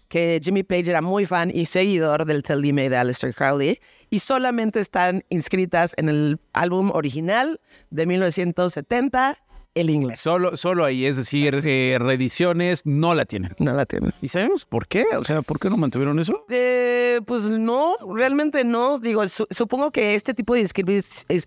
[0.08, 3.78] que Jimmy Page era muy fan y seguidor del Telime de Aleister Crowley,
[4.10, 7.60] y solamente están inscritas en el álbum original
[7.90, 9.38] de 1970,
[9.76, 10.18] el inglés.
[10.20, 13.54] Solo, solo ahí, es decir, eh, reediciones no la tienen.
[13.58, 14.12] No la tienen.
[14.20, 15.04] ¿Y sabemos por qué?
[15.18, 16.44] O sea, ¿por qué no mantuvieron eso?
[16.48, 18.98] Eh, pues no, realmente no.
[18.98, 20.66] Digo, su- supongo que este tipo de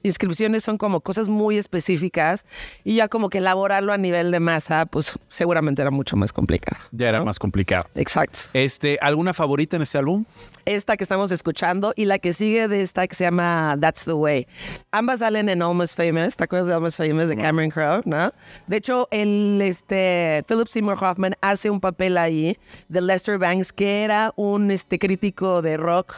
[0.04, 2.46] inscripciones son como cosas muy específicas
[2.84, 6.78] y ya como que elaborarlo a nivel de masa, pues seguramente era mucho más complicado.
[6.92, 7.86] Ya era más complicado.
[7.96, 8.40] Exacto.
[8.54, 10.26] Este, ¿Alguna favorita en este álbum?
[10.66, 14.14] Esta que estamos escuchando y la que sigue de esta que se llama That's the
[14.14, 14.48] Way.
[14.92, 16.36] Ambas salen en Almost Famous.
[16.36, 18.02] ¿Te acuerdas de Almost Famous de Cameron Crowe?
[18.06, 18.18] ¿No?
[18.67, 22.57] De hecho, el este, Philip Seymour Hoffman hace un papel ahí
[22.88, 26.15] de Lester Banks, que era un este, crítico de rock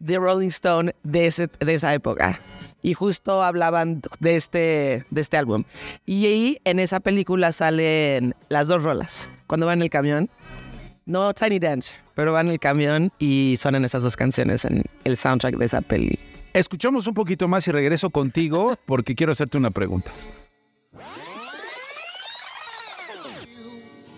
[0.00, 2.40] de Rolling Stone de, esa época.
[2.82, 5.64] Y justo hablaban de este, de este álbum.
[6.06, 9.28] Y ahí en esa película salen las dos rolas.
[9.46, 10.30] Cuando van en el camión.
[11.04, 15.16] No Tiny Dance, pero van en el camión y suenan esas dos canciones en el
[15.16, 16.18] soundtrack de esa peli.
[16.52, 20.12] Escuchamos un poquito más y regreso contigo porque quiero hacerte una pregunta.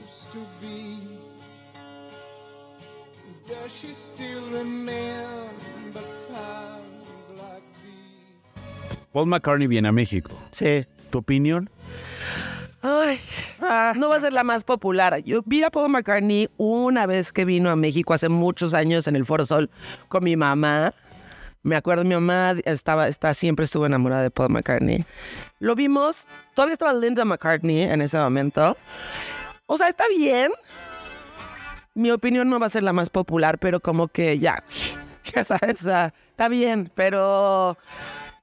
[0.03, 0.97] Used to be?
[3.47, 8.63] Does she still remember times like these?
[9.13, 10.31] Paul McCartney viene a México.
[10.53, 10.87] Sí.
[11.11, 11.69] ¿Tu opinión?
[12.83, 13.21] Ay,
[13.61, 15.19] ah, no va a ser la más popular.
[15.25, 19.17] Yo vi a Paul McCartney una vez que vino a México hace muchos años en
[19.17, 19.71] el Foro Sol
[20.09, 20.95] con mi mamá.
[21.63, 25.05] Me acuerdo, mi mamá estaba, está, siempre estuvo enamorada de Paul McCartney.
[25.59, 28.77] Lo vimos, todavía estaba Linda McCartney en ese momento.
[29.67, 30.53] O sea, está bien.
[31.95, 34.65] Mi opinión no va a ser la más popular, pero como que ya,
[35.25, 37.77] ya sabes, está bien, pero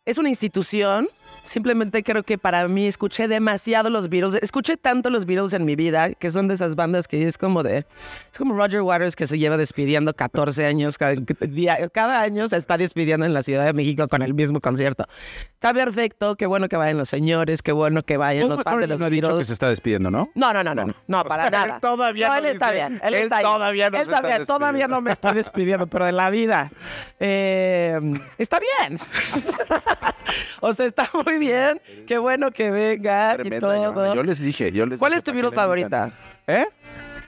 [0.05, 1.09] es una institución
[1.47, 4.35] Simplemente creo que para mí escuché demasiado los Beatles.
[4.41, 7.63] Escuché tanto los Beatles en mi vida que son de esas bandas que es como
[7.63, 7.85] de.
[8.31, 10.97] Es como Roger Waters que se lleva despidiendo 14 años.
[10.97, 14.59] Cada, día- cada año se está despidiendo en la Ciudad de México con el mismo
[14.59, 15.05] concierto.
[15.53, 16.35] Está perfecto.
[16.35, 17.61] Qué bueno que vayan los señores.
[17.61, 19.47] Qué bueno que vayan los fans de los no ha dicho que Beatles.
[19.47, 20.29] se está despidiendo, ¿no?
[20.35, 21.75] No, no, no, no, no, no, para nada.
[21.75, 25.11] él todavía no, él está bien, él, está todavía no está bien, todavía no me
[25.13, 26.71] estoy despidiendo, pero de la vida.
[27.19, 27.99] Eh,
[28.37, 28.99] está bien.
[30.61, 31.81] o sea, está muy bien.
[32.05, 34.13] Qué bueno que venga y todo.
[34.15, 36.11] Yo les dije, yo les ¿Cuál dije es tu virus favorita?
[36.47, 36.65] ¿Eh?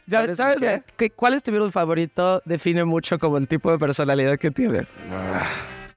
[0.10, 0.66] ¿Sabes ¿Sabes qué?
[0.66, 0.84] qué?
[0.98, 2.42] ¿Qué- ¿Cuál es tu virus favorito?
[2.46, 4.86] Define mucho como el tipo de personalidad que tiene.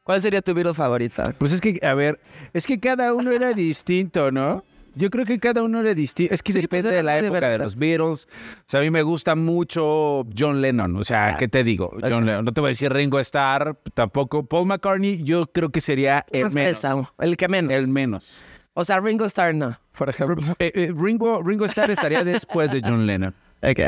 [0.03, 1.33] ¿Cuál sería tu virus favorita?
[1.39, 2.19] Pues es que, a ver,
[2.53, 4.65] es que cada uno era distinto, ¿no?
[4.95, 6.35] Yo creo que cada uno era distinto.
[6.35, 8.27] Es que depende era de la de época de los Beatles.
[8.27, 10.97] O sea, a mí me gusta mucho John Lennon.
[10.97, 11.97] O sea, ¿qué te digo?
[12.03, 12.45] John Lennon.
[12.45, 14.45] No te voy a decir Ringo Starr, tampoco.
[14.45, 16.71] Paul McCartney, yo creo que sería el Más menos.
[16.71, 17.73] pesado, el que menos.
[17.73, 18.27] El menos.
[18.75, 20.43] O sea, Ringo Starr no, por ejemplo.
[20.59, 23.35] Eh, eh, Ringo, Ringo Starr estaría después de John Lennon.
[23.63, 23.81] Ok.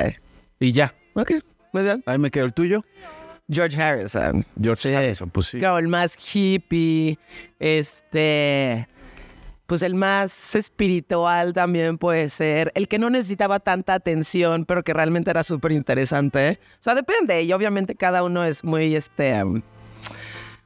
[0.60, 0.94] Y ya.
[1.14, 1.32] Ok,
[1.72, 2.02] muy bien.
[2.06, 2.84] Ahí me quedó el tuyo.
[3.50, 4.44] George Harrison.
[4.60, 5.58] George Harrison, pues sí.
[5.58, 7.18] Claro, el más hippie,
[7.58, 8.88] este,
[9.66, 14.92] pues el más espiritual también puede ser, el que no necesitaba tanta atención, pero que
[14.92, 16.60] realmente era súper interesante.
[16.74, 19.62] O sea, depende, y obviamente cada uno es muy, este, um,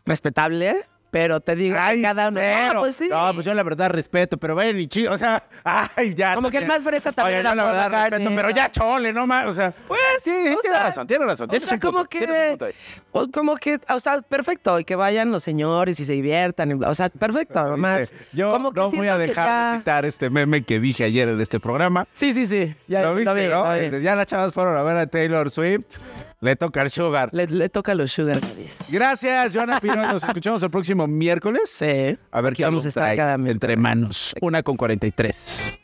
[0.05, 0.77] respetable,
[1.11, 2.41] pero te digo, que cada uno...
[2.43, 3.09] Ah, pues sí.
[3.09, 5.13] No, pues yo la verdad respeto, pero vayan y chido.
[5.13, 6.35] O sea, ay, ya.
[6.35, 8.55] Como que el más fresa también Oye, yo la verdad respeto, pero ¿no?
[8.57, 9.47] ya chole, no más.
[9.47, 11.49] O sea, Pues, sí, tiene sea, razón, tiene razón.
[11.51, 12.73] O sea, punto, como que, punto ahí.
[13.13, 16.75] o como que, o sea, perfecto, y que vayan los señores y se diviertan, y
[16.85, 18.13] o sea, perfecto, nomás.
[18.33, 21.05] Yo como que no voy a que dejar ya- de citar este meme que dije
[21.05, 22.07] ayer en este programa.
[22.13, 22.75] Sí, sí, sí.
[22.87, 23.65] Ya, ¿Lo viste, vi, no?
[23.65, 23.87] lo vi.
[23.87, 25.99] Este, Ya las chavas fueron a ver a Taylor Swift.
[26.41, 27.31] Le toca el sugar.
[27.33, 28.79] Le, le toca a los sugar daddies.
[28.89, 29.97] Gracias, Joana Pino.
[29.97, 31.63] Nos escuchamos el próximo miércoles.
[31.69, 32.17] Sí.
[32.31, 34.37] A ver qué vamos vamos a estar cada entre manos.
[34.41, 35.79] Una con 43.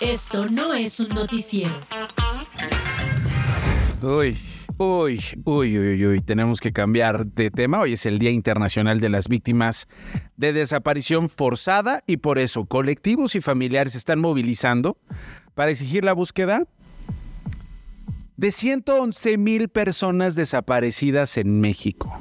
[0.00, 1.74] Esto no es un noticiero.
[4.00, 4.38] Uy,
[4.78, 7.80] uy, uy, uy, uy, tenemos que cambiar de tema.
[7.80, 9.88] Hoy es el Día Internacional de las Víctimas
[10.38, 14.96] de Desaparición Forzada y por eso colectivos y familiares se están movilizando
[15.54, 16.66] para exigir la búsqueda
[18.36, 22.12] de 111 mil personas desaparecidas en México.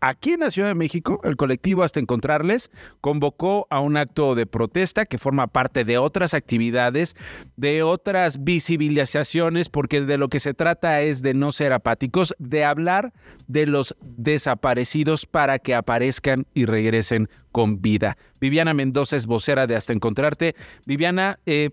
[0.00, 4.44] Aquí en la Ciudad de México, el colectivo Hasta Encontrarles convocó a un acto de
[4.46, 7.16] protesta que forma parte de otras actividades,
[7.56, 12.64] de otras visibilizaciones, porque de lo que se trata es de no ser apáticos, de
[12.64, 13.14] hablar
[13.48, 18.18] de los desaparecidos para que aparezcan y regresen con vida.
[18.38, 20.54] Viviana Mendoza es vocera de Hasta Encontrarte.
[20.84, 21.70] Viviana, eh,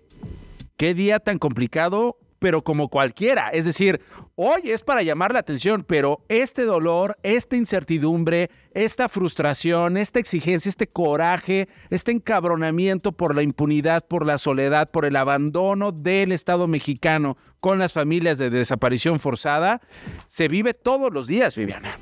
[0.78, 3.48] qué día tan complicado, pero como cualquiera.
[3.48, 4.02] Es decir,
[4.34, 10.68] hoy es para llamar la atención, pero este dolor, esta incertidumbre, esta frustración, esta exigencia,
[10.68, 16.68] este coraje, este encabronamiento por la impunidad, por la soledad, por el abandono del Estado
[16.68, 19.80] mexicano con las familias de desaparición forzada,
[20.28, 21.92] se vive todos los días, Viviana.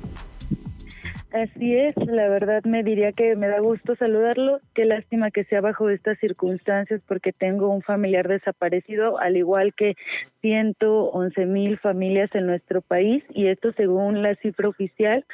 [1.33, 4.59] Así es, la verdad me diría que me da gusto saludarlo.
[4.75, 9.95] Qué lástima que sea bajo estas circunstancias porque tengo un familiar desaparecido, al igual que
[10.41, 15.25] 111 mil familias en nuestro país y esto según la cifra oficial.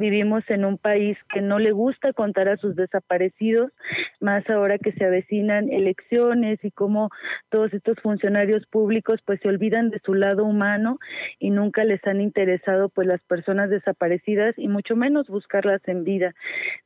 [0.00, 3.70] Vivimos en un país que no le gusta contar a sus desaparecidos,
[4.18, 7.10] más ahora que se avecinan elecciones y cómo
[7.50, 10.98] todos estos funcionarios públicos pues se olvidan de su lado humano
[11.38, 16.32] y nunca les han interesado pues las personas desaparecidas y mucho menos buscarlas en vida.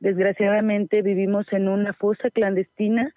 [0.01, 3.13] Desgraciadamente vivimos en una fosa clandestina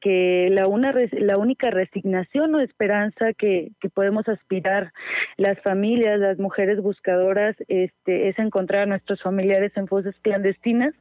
[0.00, 4.94] que la una la única resignación o esperanza que, que podemos aspirar
[5.36, 10.94] las familias, las mujeres buscadoras, este, es encontrar a nuestros familiares en fosas clandestinas.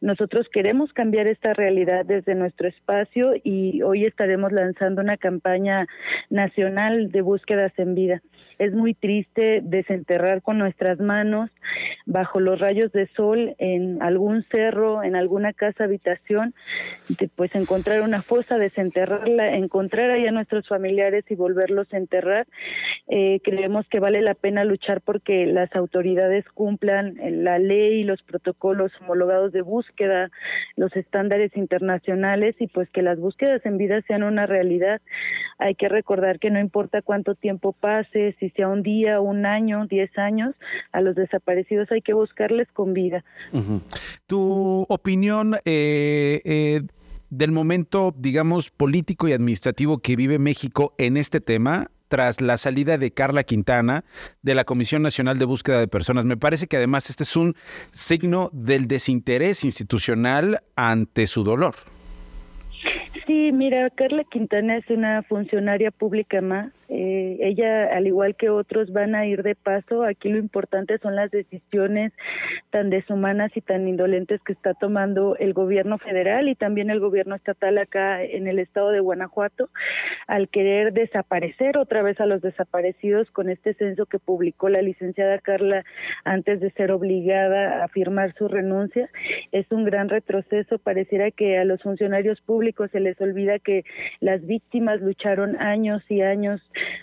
[0.00, 5.86] Nosotros queremos cambiar esta realidad desde nuestro espacio y hoy estaremos lanzando una campaña
[6.30, 8.22] nacional de búsquedas en vida.
[8.58, 11.50] Es muy triste desenterrar con nuestras manos
[12.06, 16.54] bajo los rayos de sol en algún cerro, en alguna casa habitación,
[17.34, 22.46] pues encontrar una fosa, desenterrarla, encontrar ahí a nuestros familiares y volverlos a enterrar.
[23.08, 28.92] Eh, creemos que vale la pena luchar porque las autoridades cumplan la ley los protocolos
[29.00, 30.30] homologados de búsqueda,
[30.76, 35.00] los estándares internacionales y pues que las búsquedas en vida sean una realidad.
[35.58, 39.86] Hay que recordar que no importa cuánto tiempo pase, si sea un día, un año,
[39.86, 40.54] diez años,
[40.92, 43.24] a los desaparecidos hay que buscarles con vida.
[44.26, 46.82] Tu opinión eh, eh,
[47.30, 52.98] del momento, digamos, político y administrativo que vive México en este tema, tras la salida
[52.98, 54.04] de Carla Quintana
[54.42, 56.26] de la Comisión Nacional de Búsqueda de Personas.
[56.26, 57.54] Me parece que además este es un
[57.92, 61.74] signo del desinterés institucional ante su dolor.
[63.26, 68.92] Sí, mira, Carla Quintana es una funcionaria pública más eh, ella, al igual que otros,
[68.92, 70.04] van a ir de paso.
[70.04, 72.12] Aquí lo importante son las decisiones
[72.68, 77.34] tan deshumanas y tan indolentes que está tomando el gobierno federal y también el gobierno
[77.34, 79.70] estatal acá en el estado de Guanajuato
[80.26, 85.38] al querer desaparecer otra vez a los desaparecidos con este censo que publicó la licenciada
[85.38, 85.84] Carla
[86.24, 89.08] antes de ser obligada a firmar su renuncia.
[89.50, 90.78] Es un gran retroceso.
[90.78, 93.84] Pareciera que a los funcionarios públicos se les olvida que
[94.20, 96.60] las víctimas lucharon años y años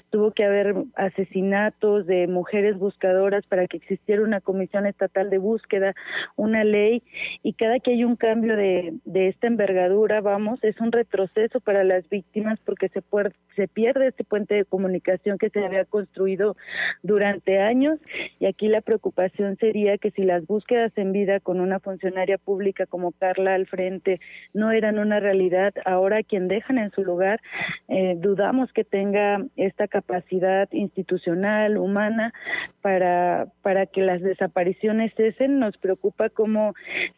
[0.09, 5.93] tuvo que haber asesinatos de mujeres buscadoras para que existiera una comisión estatal de búsqueda,
[6.35, 7.03] una ley,
[7.43, 11.83] y cada que hay un cambio de, de esta envergadura, vamos, es un retroceso para
[11.83, 16.55] las víctimas porque se, puede, se pierde este puente de comunicación que se había construido
[17.03, 17.99] durante años,
[18.39, 22.85] y aquí la preocupación sería que si las búsquedas en vida con una funcionaria pública
[22.85, 24.19] como Carla al frente
[24.53, 27.41] no eran una realidad, ahora quien dejan en su lugar,
[27.87, 32.33] eh, dudamos que tenga esta capacidad institucional, humana,
[32.81, 35.59] para, para que las desapariciones cesen.
[35.59, 36.73] Nos preocupa cómo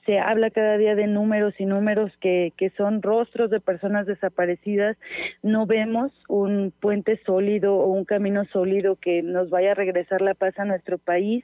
[0.06, 4.98] se habla cada día de números y números que, que son rostros de personas desaparecidas.
[5.44, 10.34] No vemos un puente sólido o un camino sólido que nos vaya a regresar la
[10.34, 11.44] paz a nuestro país.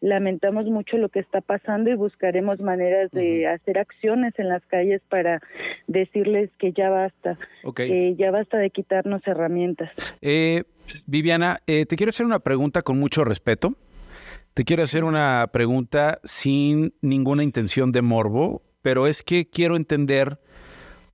[0.00, 5.02] Lamentamos mucho lo que está pasando y buscaremos maneras de hacer acciones en las calles
[5.08, 5.40] para
[5.86, 7.38] decirles que ya basta,
[7.74, 10.14] que ya basta de quitarnos herramientas.
[10.28, 10.64] Eh,
[11.06, 13.76] Viviana, eh, te quiero hacer una pregunta con mucho respeto.
[14.54, 20.40] Te quiero hacer una pregunta sin ninguna intención de morbo, pero es que quiero entender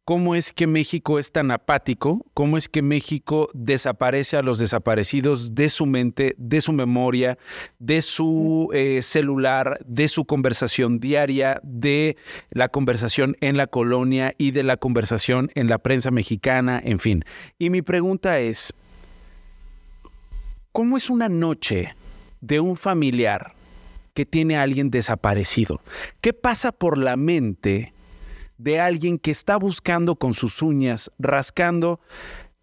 [0.07, 5.55] cómo es que México es tan apático, cómo es que México desaparece a los desaparecidos
[5.55, 7.37] de su mente, de su memoria,
[7.79, 12.17] de su eh, celular, de su conversación diaria, de
[12.49, 17.27] la conversación en la colonia y de la conversación en la prensa mexicana, en fin.
[17.59, 18.73] Y mi pregunta es,
[20.73, 21.95] ¿cómo es una noche
[22.41, 23.55] de un familiar
[24.15, 25.81] que tiene a alguien desaparecido?
[26.21, 27.93] ¿Qué pasa por la mente?
[28.63, 32.01] de alguien que está buscando con sus uñas, rascando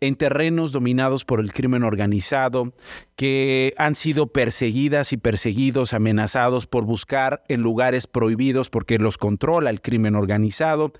[0.01, 2.73] en terrenos dominados por el crimen organizado,
[3.17, 9.69] que han sido perseguidas y perseguidos, amenazados por buscar en lugares prohibidos porque los controla
[9.69, 10.93] el crimen organizado.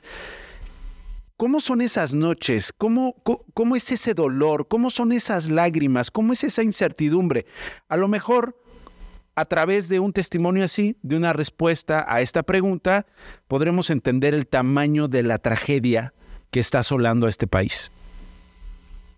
[1.39, 2.73] ¿Cómo son esas noches?
[2.73, 3.15] ¿Cómo,
[3.53, 4.67] ¿Cómo, es ese dolor?
[4.67, 6.11] ¿Cómo son esas lágrimas?
[6.11, 7.45] ¿Cómo es esa incertidumbre?
[7.87, 8.55] A lo mejor
[9.35, 13.05] a través de un testimonio así, de una respuesta a esta pregunta,
[13.47, 16.11] podremos entender el tamaño de la tragedia
[16.51, 17.89] que está asolando a este país.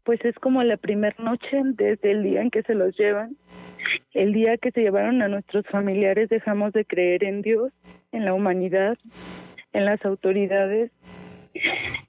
[0.04, 3.36] Pues es como la primera noche desde el día en que se los llevan.
[4.14, 7.72] El día que se llevaron a nuestros familiares dejamos de creer en Dios,
[8.12, 8.96] en la humanidad,
[9.74, 10.92] en las autoridades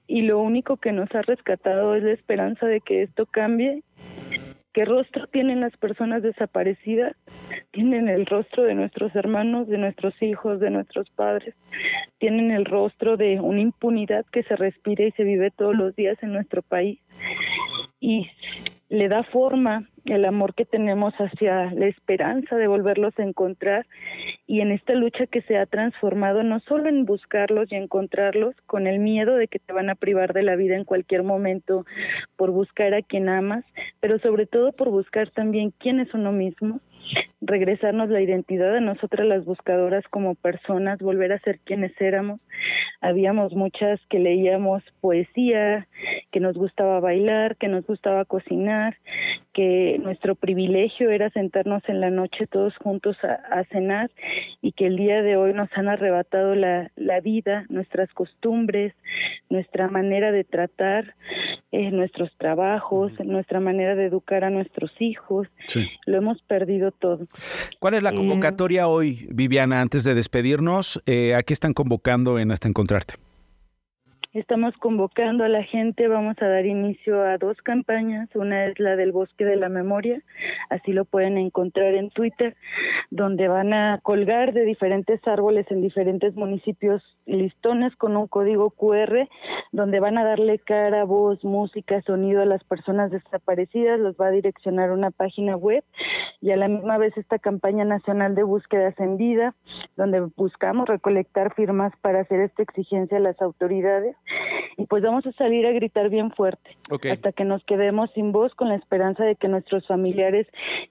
[0.07, 3.83] y lo único que nos ha rescatado es la esperanza de que esto cambie
[4.73, 7.15] ¿Qué rostro tienen las personas desaparecidas?
[7.71, 11.53] Tienen el rostro de nuestros hermanos, de nuestros hijos, de nuestros padres.
[12.17, 16.17] Tienen el rostro de una impunidad que se respira y se vive todos los días
[16.23, 16.99] en nuestro país.
[17.99, 18.27] Y
[18.93, 23.87] le da forma el amor que tenemos hacia la esperanza de volverlos a encontrar
[24.45, 28.85] y en esta lucha que se ha transformado no solo en buscarlos y encontrarlos con
[28.85, 31.87] el miedo de que te van a privar de la vida en cualquier momento
[32.35, 33.65] por buscar a quien amas,
[33.99, 36.79] pero sobre todo por buscar también quién es uno mismo
[37.45, 42.39] regresarnos la identidad de nosotras las buscadoras como personas, volver a ser quienes éramos.
[43.01, 45.87] Habíamos muchas que leíamos poesía,
[46.31, 48.97] que nos gustaba bailar, que nos gustaba cocinar,
[49.53, 54.09] que nuestro privilegio era sentarnos en la noche todos juntos a, cenar
[54.61, 58.93] y que el día de hoy nos han arrebatado la, la vida, nuestras costumbres,
[59.49, 61.13] nuestra manera de tratar,
[61.71, 65.47] eh, nuestros trabajos, nuestra manera de educar a nuestros hijos.
[66.05, 67.25] Lo hemos perdido todo.
[67.79, 71.01] ¿Cuál es la convocatoria hoy, Viviana, antes de despedirnos?
[71.05, 73.15] Eh, ¿A qué están convocando en Hasta Encontrarte?
[74.33, 78.95] Estamos convocando a la gente, vamos a dar inicio a dos campañas, una es la
[78.95, 80.23] del Bosque de la Memoria,
[80.71, 82.55] así lo pueden encontrar en Twitter,
[83.11, 89.27] donde van a colgar de diferentes árboles en diferentes municipios listones con un código QR,
[89.71, 94.31] donde van a darle cara, voz, música, sonido a las personas desaparecidas, los va a
[94.31, 95.83] direccionar a una página web
[96.41, 99.55] y a la misma vez esta campaña nacional de búsqueda ascendida,
[99.95, 104.15] donde buscamos recolectar firmas para hacer esta exigencia a las autoridades
[104.77, 106.77] y pues vamos a salir a gritar bien fuerte
[107.11, 110.47] hasta que nos quedemos sin voz con la esperanza de que nuestros familiares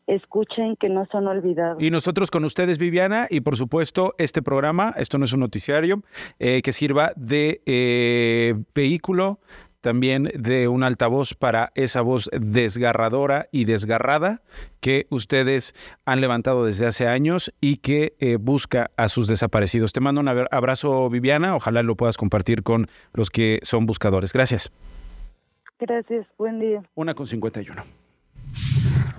[0.06, 1.82] escuchen que no son olvidados.
[1.82, 6.02] Y nosotros con ustedes, Viviana, y por supuesto este programa, esto no es un noticiario,
[6.38, 9.40] eh, que sirva de eh, vehículo,
[9.80, 14.42] también de un altavoz para esa voz desgarradora y desgarrada
[14.80, 19.92] que ustedes han levantado desde hace años y que eh, busca a sus desaparecidos.
[19.92, 24.32] Te mando un abra- abrazo, Viviana, ojalá lo puedas compartir con los que son buscadores.
[24.32, 24.70] Gracias.
[25.80, 26.82] Gracias, buen día.
[26.94, 27.82] Una con 51.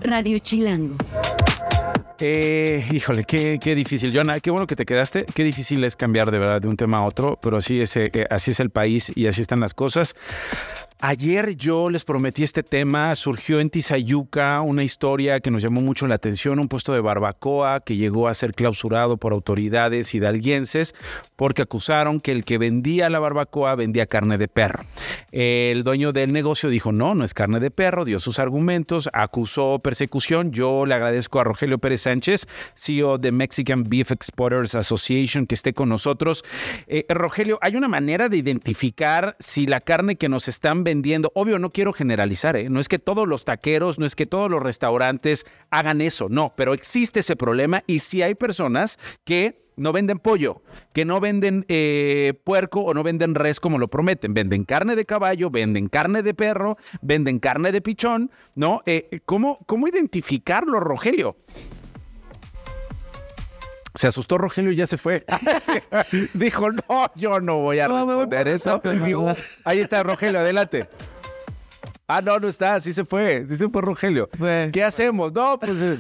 [0.02, 0.96] Radio Chilango.
[2.20, 4.40] Eh, híjole, qué, difícil, Jonah.
[4.40, 5.26] Qué bueno que te quedaste.
[5.26, 8.12] Qué difícil es cambiar de verdad de un tema a otro, pero así es, eh,
[8.30, 10.16] así es el país y así están las cosas.
[11.06, 16.08] Ayer yo les prometí este tema, surgió en Tizayuca una historia que nos llamó mucho
[16.08, 20.96] la atención, un puesto de barbacoa que llegó a ser clausurado por autoridades hidalguenses
[21.36, 24.86] porque acusaron que el que vendía la barbacoa vendía carne de perro.
[25.34, 29.80] El dueño del negocio dijo, no, no es carne de perro, dio sus argumentos, acusó
[29.80, 30.54] persecución.
[30.54, 35.74] Yo le agradezco a Rogelio Pérez Sánchez, CEO de Mexican Beef Exporters Association, que esté
[35.74, 36.46] con nosotros.
[36.88, 40.93] Eh, Rogelio, ¿hay una manera de identificar si la carne que nos están vendiendo,
[41.34, 42.70] obvio, no quiero generalizar, ¿eh?
[42.70, 46.54] no es que todos los taqueros, no es que todos los restaurantes hagan eso, no,
[46.56, 50.62] pero existe ese problema y si hay personas que no venden pollo,
[50.94, 54.34] que no venden eh, puerco o no venden res como lo prometen.
[54.34, 58.82] Venden carne de caballo, venden carne de perro, venden carne de pichón, ¿no?
[58.86, 61.38] Eh, ¿cómo, ¿Cómo identificarlo, Rogelio?
[63.96, 65.24] Se asustó Rogelio y ya se fue.
[66.34, 68.82] Dijo, no, yo no voy a responder eso.
[69.64, 70.88] Ahí está Rogelio, adelante.
[72.08, 74.30] Ah, no, no está, sí se fue, sí se fue Rogelio.
[74.72, 75.32] ¿Qué hacemos?
[75.34, 75.82] No, pues...
[75.82, 75.98] eh,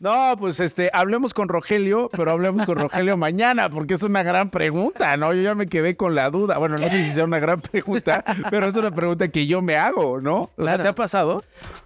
[0.00, 4.50] No, pues este, hablemos con Rogelio, pero hablemos con Rogelio mañana, porque es una gran
[4.50, 5.34] pregunta, ¿no?
[5.34, 6.56] Yo ya me quedé con la duda.
[6.58, 9.76] Bueno, no sé si sea una gran pregunta, pero es una pregunta que yo me
[9.76, 10.50] hago, ¿no?
[10.56, 11.44] O sea, ¿te ha pasado?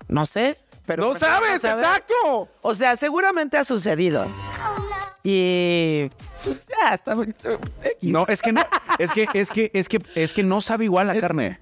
[0.09, 1.13] No sé, pero...
[1.13, 1.65] ¡No sabes!
[1.65, 2.49] ¡Exacto!
[2.61, 4.27] O sea, seguramente ha sucedido.
[5.23, 6.11] Y...
[6.45, 7.15] pues, ya, está...
[8.03, 8.63] No, es que no,
[8.99, 11.61] es que, es que, es que, es que no sabe igual la carne.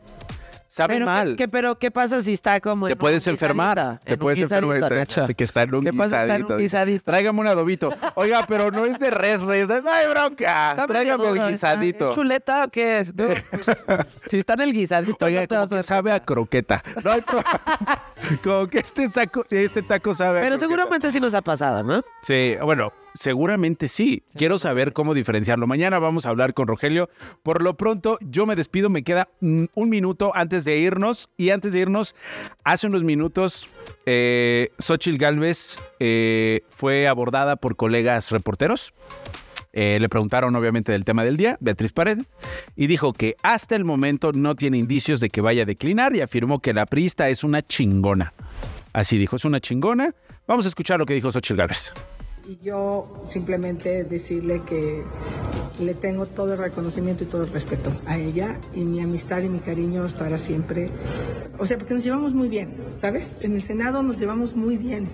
[0.72, 1.30] Sabe Pero, mal.
[1.30, 3.98] ¿qué, qué- pero qué pasa si está como Te en puedes un enfermar.
[4.04, 4.78] Te En puedes enfermar.
[5.28, 7.04] de Que está en un ¿Qué pasa si está en un guisadito.
[7.04, 7.92] Tráigame un adobito.
[8.14, 9.66] Oiga, pero no es de res, res.
[9.66, 10.70] No hay bronca.
[10.70, 12.10] Está Tráigame el ¿está- guisadito.
[12.10, 13.12] ¿Es chuleta o qué es?
[13.16, 13.66] No, pues,
[14.26, 16.80] si está en el guisadito, Oiga, no te como vas a que sabe a croqueta.
[17.02, 17.42] No hay pro-
[18.44, 20.58] como que este, saco, este taco sabe a Pero croqueta.
[20.68, 22.02] seguramente sí nos ha pasado, ¿no?
[22.22, 24.22] Sí, bueno, seguramente sí.
[24.34, 25.66] Quiero saber cómo diferenciarlo.
[25.66, 27.08] Mañana vamos a hablar con Rogelio.
[27.42, 28.90] Por lo pronto, yo me despido.
[28.90, 31.28] Me queda mm, un minuto antes de irnos.
[31.36, 32.14] Y antes de irnos,
[32.64, 33.68] hace unos minutos,
[34.06, 38.92] eh, Xochitl Galvez eh, fue abordada por colegas reporteros.
[39.72, 42.26] Eh, le preguntaron obviamente del tema del día, Beatriz Paredes,
[42.74, 46.22] y dijo que hasta el momento no tiene indicios de que vaya a declinar y
[46.22, 48.32] afirmó que la priista es una chingona.
[48.92, 50.14] Así dijo, es una chingona.
[50.48, 51.94] Vamos a escuchar lo que dijo Xochitl Galvez.
[52.50, 55.04] Y yo simplemente decirle que
[55.78, 59.48] le tengo todo el reconocimiento y todo el respeto a ella y mi amistad y
[59.48, 60.90] mi cariño es para siempre.
[61.60, 63.30] O sea, porque nos llevamos muy bien, ¿sabes?
[63.42, 65.08] En el Senado nos llevamos muy bien.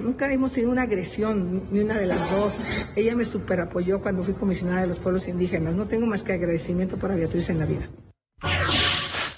[0.00, 2.54] Nunca hemos tenido una agresión, ni una de las dos.
[2.96, 5.74] Ella me super apoyó cuando fui comisionada de los pueblos indígenas.
[5.74, 7.86] No tengo más que agradecimiento para Beatriz en la vida.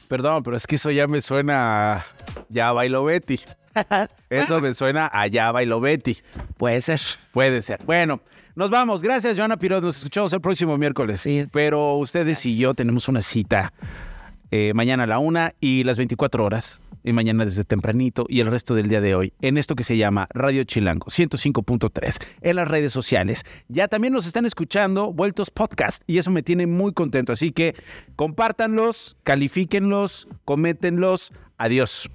[0.06, 2.04] Perdón, pero es que eso ya me suena
[2.48, 3.40] ya bailo Betty.
[4.30, 6.18] Eso me suena a ya bailo Betty.
[6.56, 7.00] Puede ser.
[7.32, 7.80] Puede ser.
[7.84, 8.20] Bueno,
[8.54, 9.02] nos vamos.
[9.02, 9.82] Gracias, Joana Pirot.
[9.82, 11.28] Nos escuchamos el próximo miércoles.
[11.52, 13.72] Pero ustedes y yo tenemos una cita
[14.50, 16.80] eh, mañana a la una y las 24 horas.
[17.06, 19.98] Y mañana desde tempranito y el resto del día de hoy en esto que se
[19.98, 23.44] llama Radio Chilango 105.3 en las redes sociales.
[23.68, 27.34] Ya también nos están escuchando vueltos podcast y eso me tiene muy contento.
[27.34, 27.74] Así que
[28.16, 31.30] compártanlos, califíquenlos, cométenlos.
[31.58, 32.08] Adiós.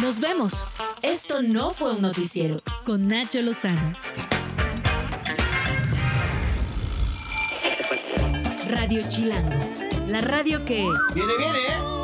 [0.00, 0.66] Nos vemos.
[1.02, 3.94] Esto no fue un noticiero con Nacho Lozano.
[8.68, 9.56] Radio Chilango,
[10.08, 10.84] la radio que...
[11.14, 12.03] Viene, viene, ¿eh?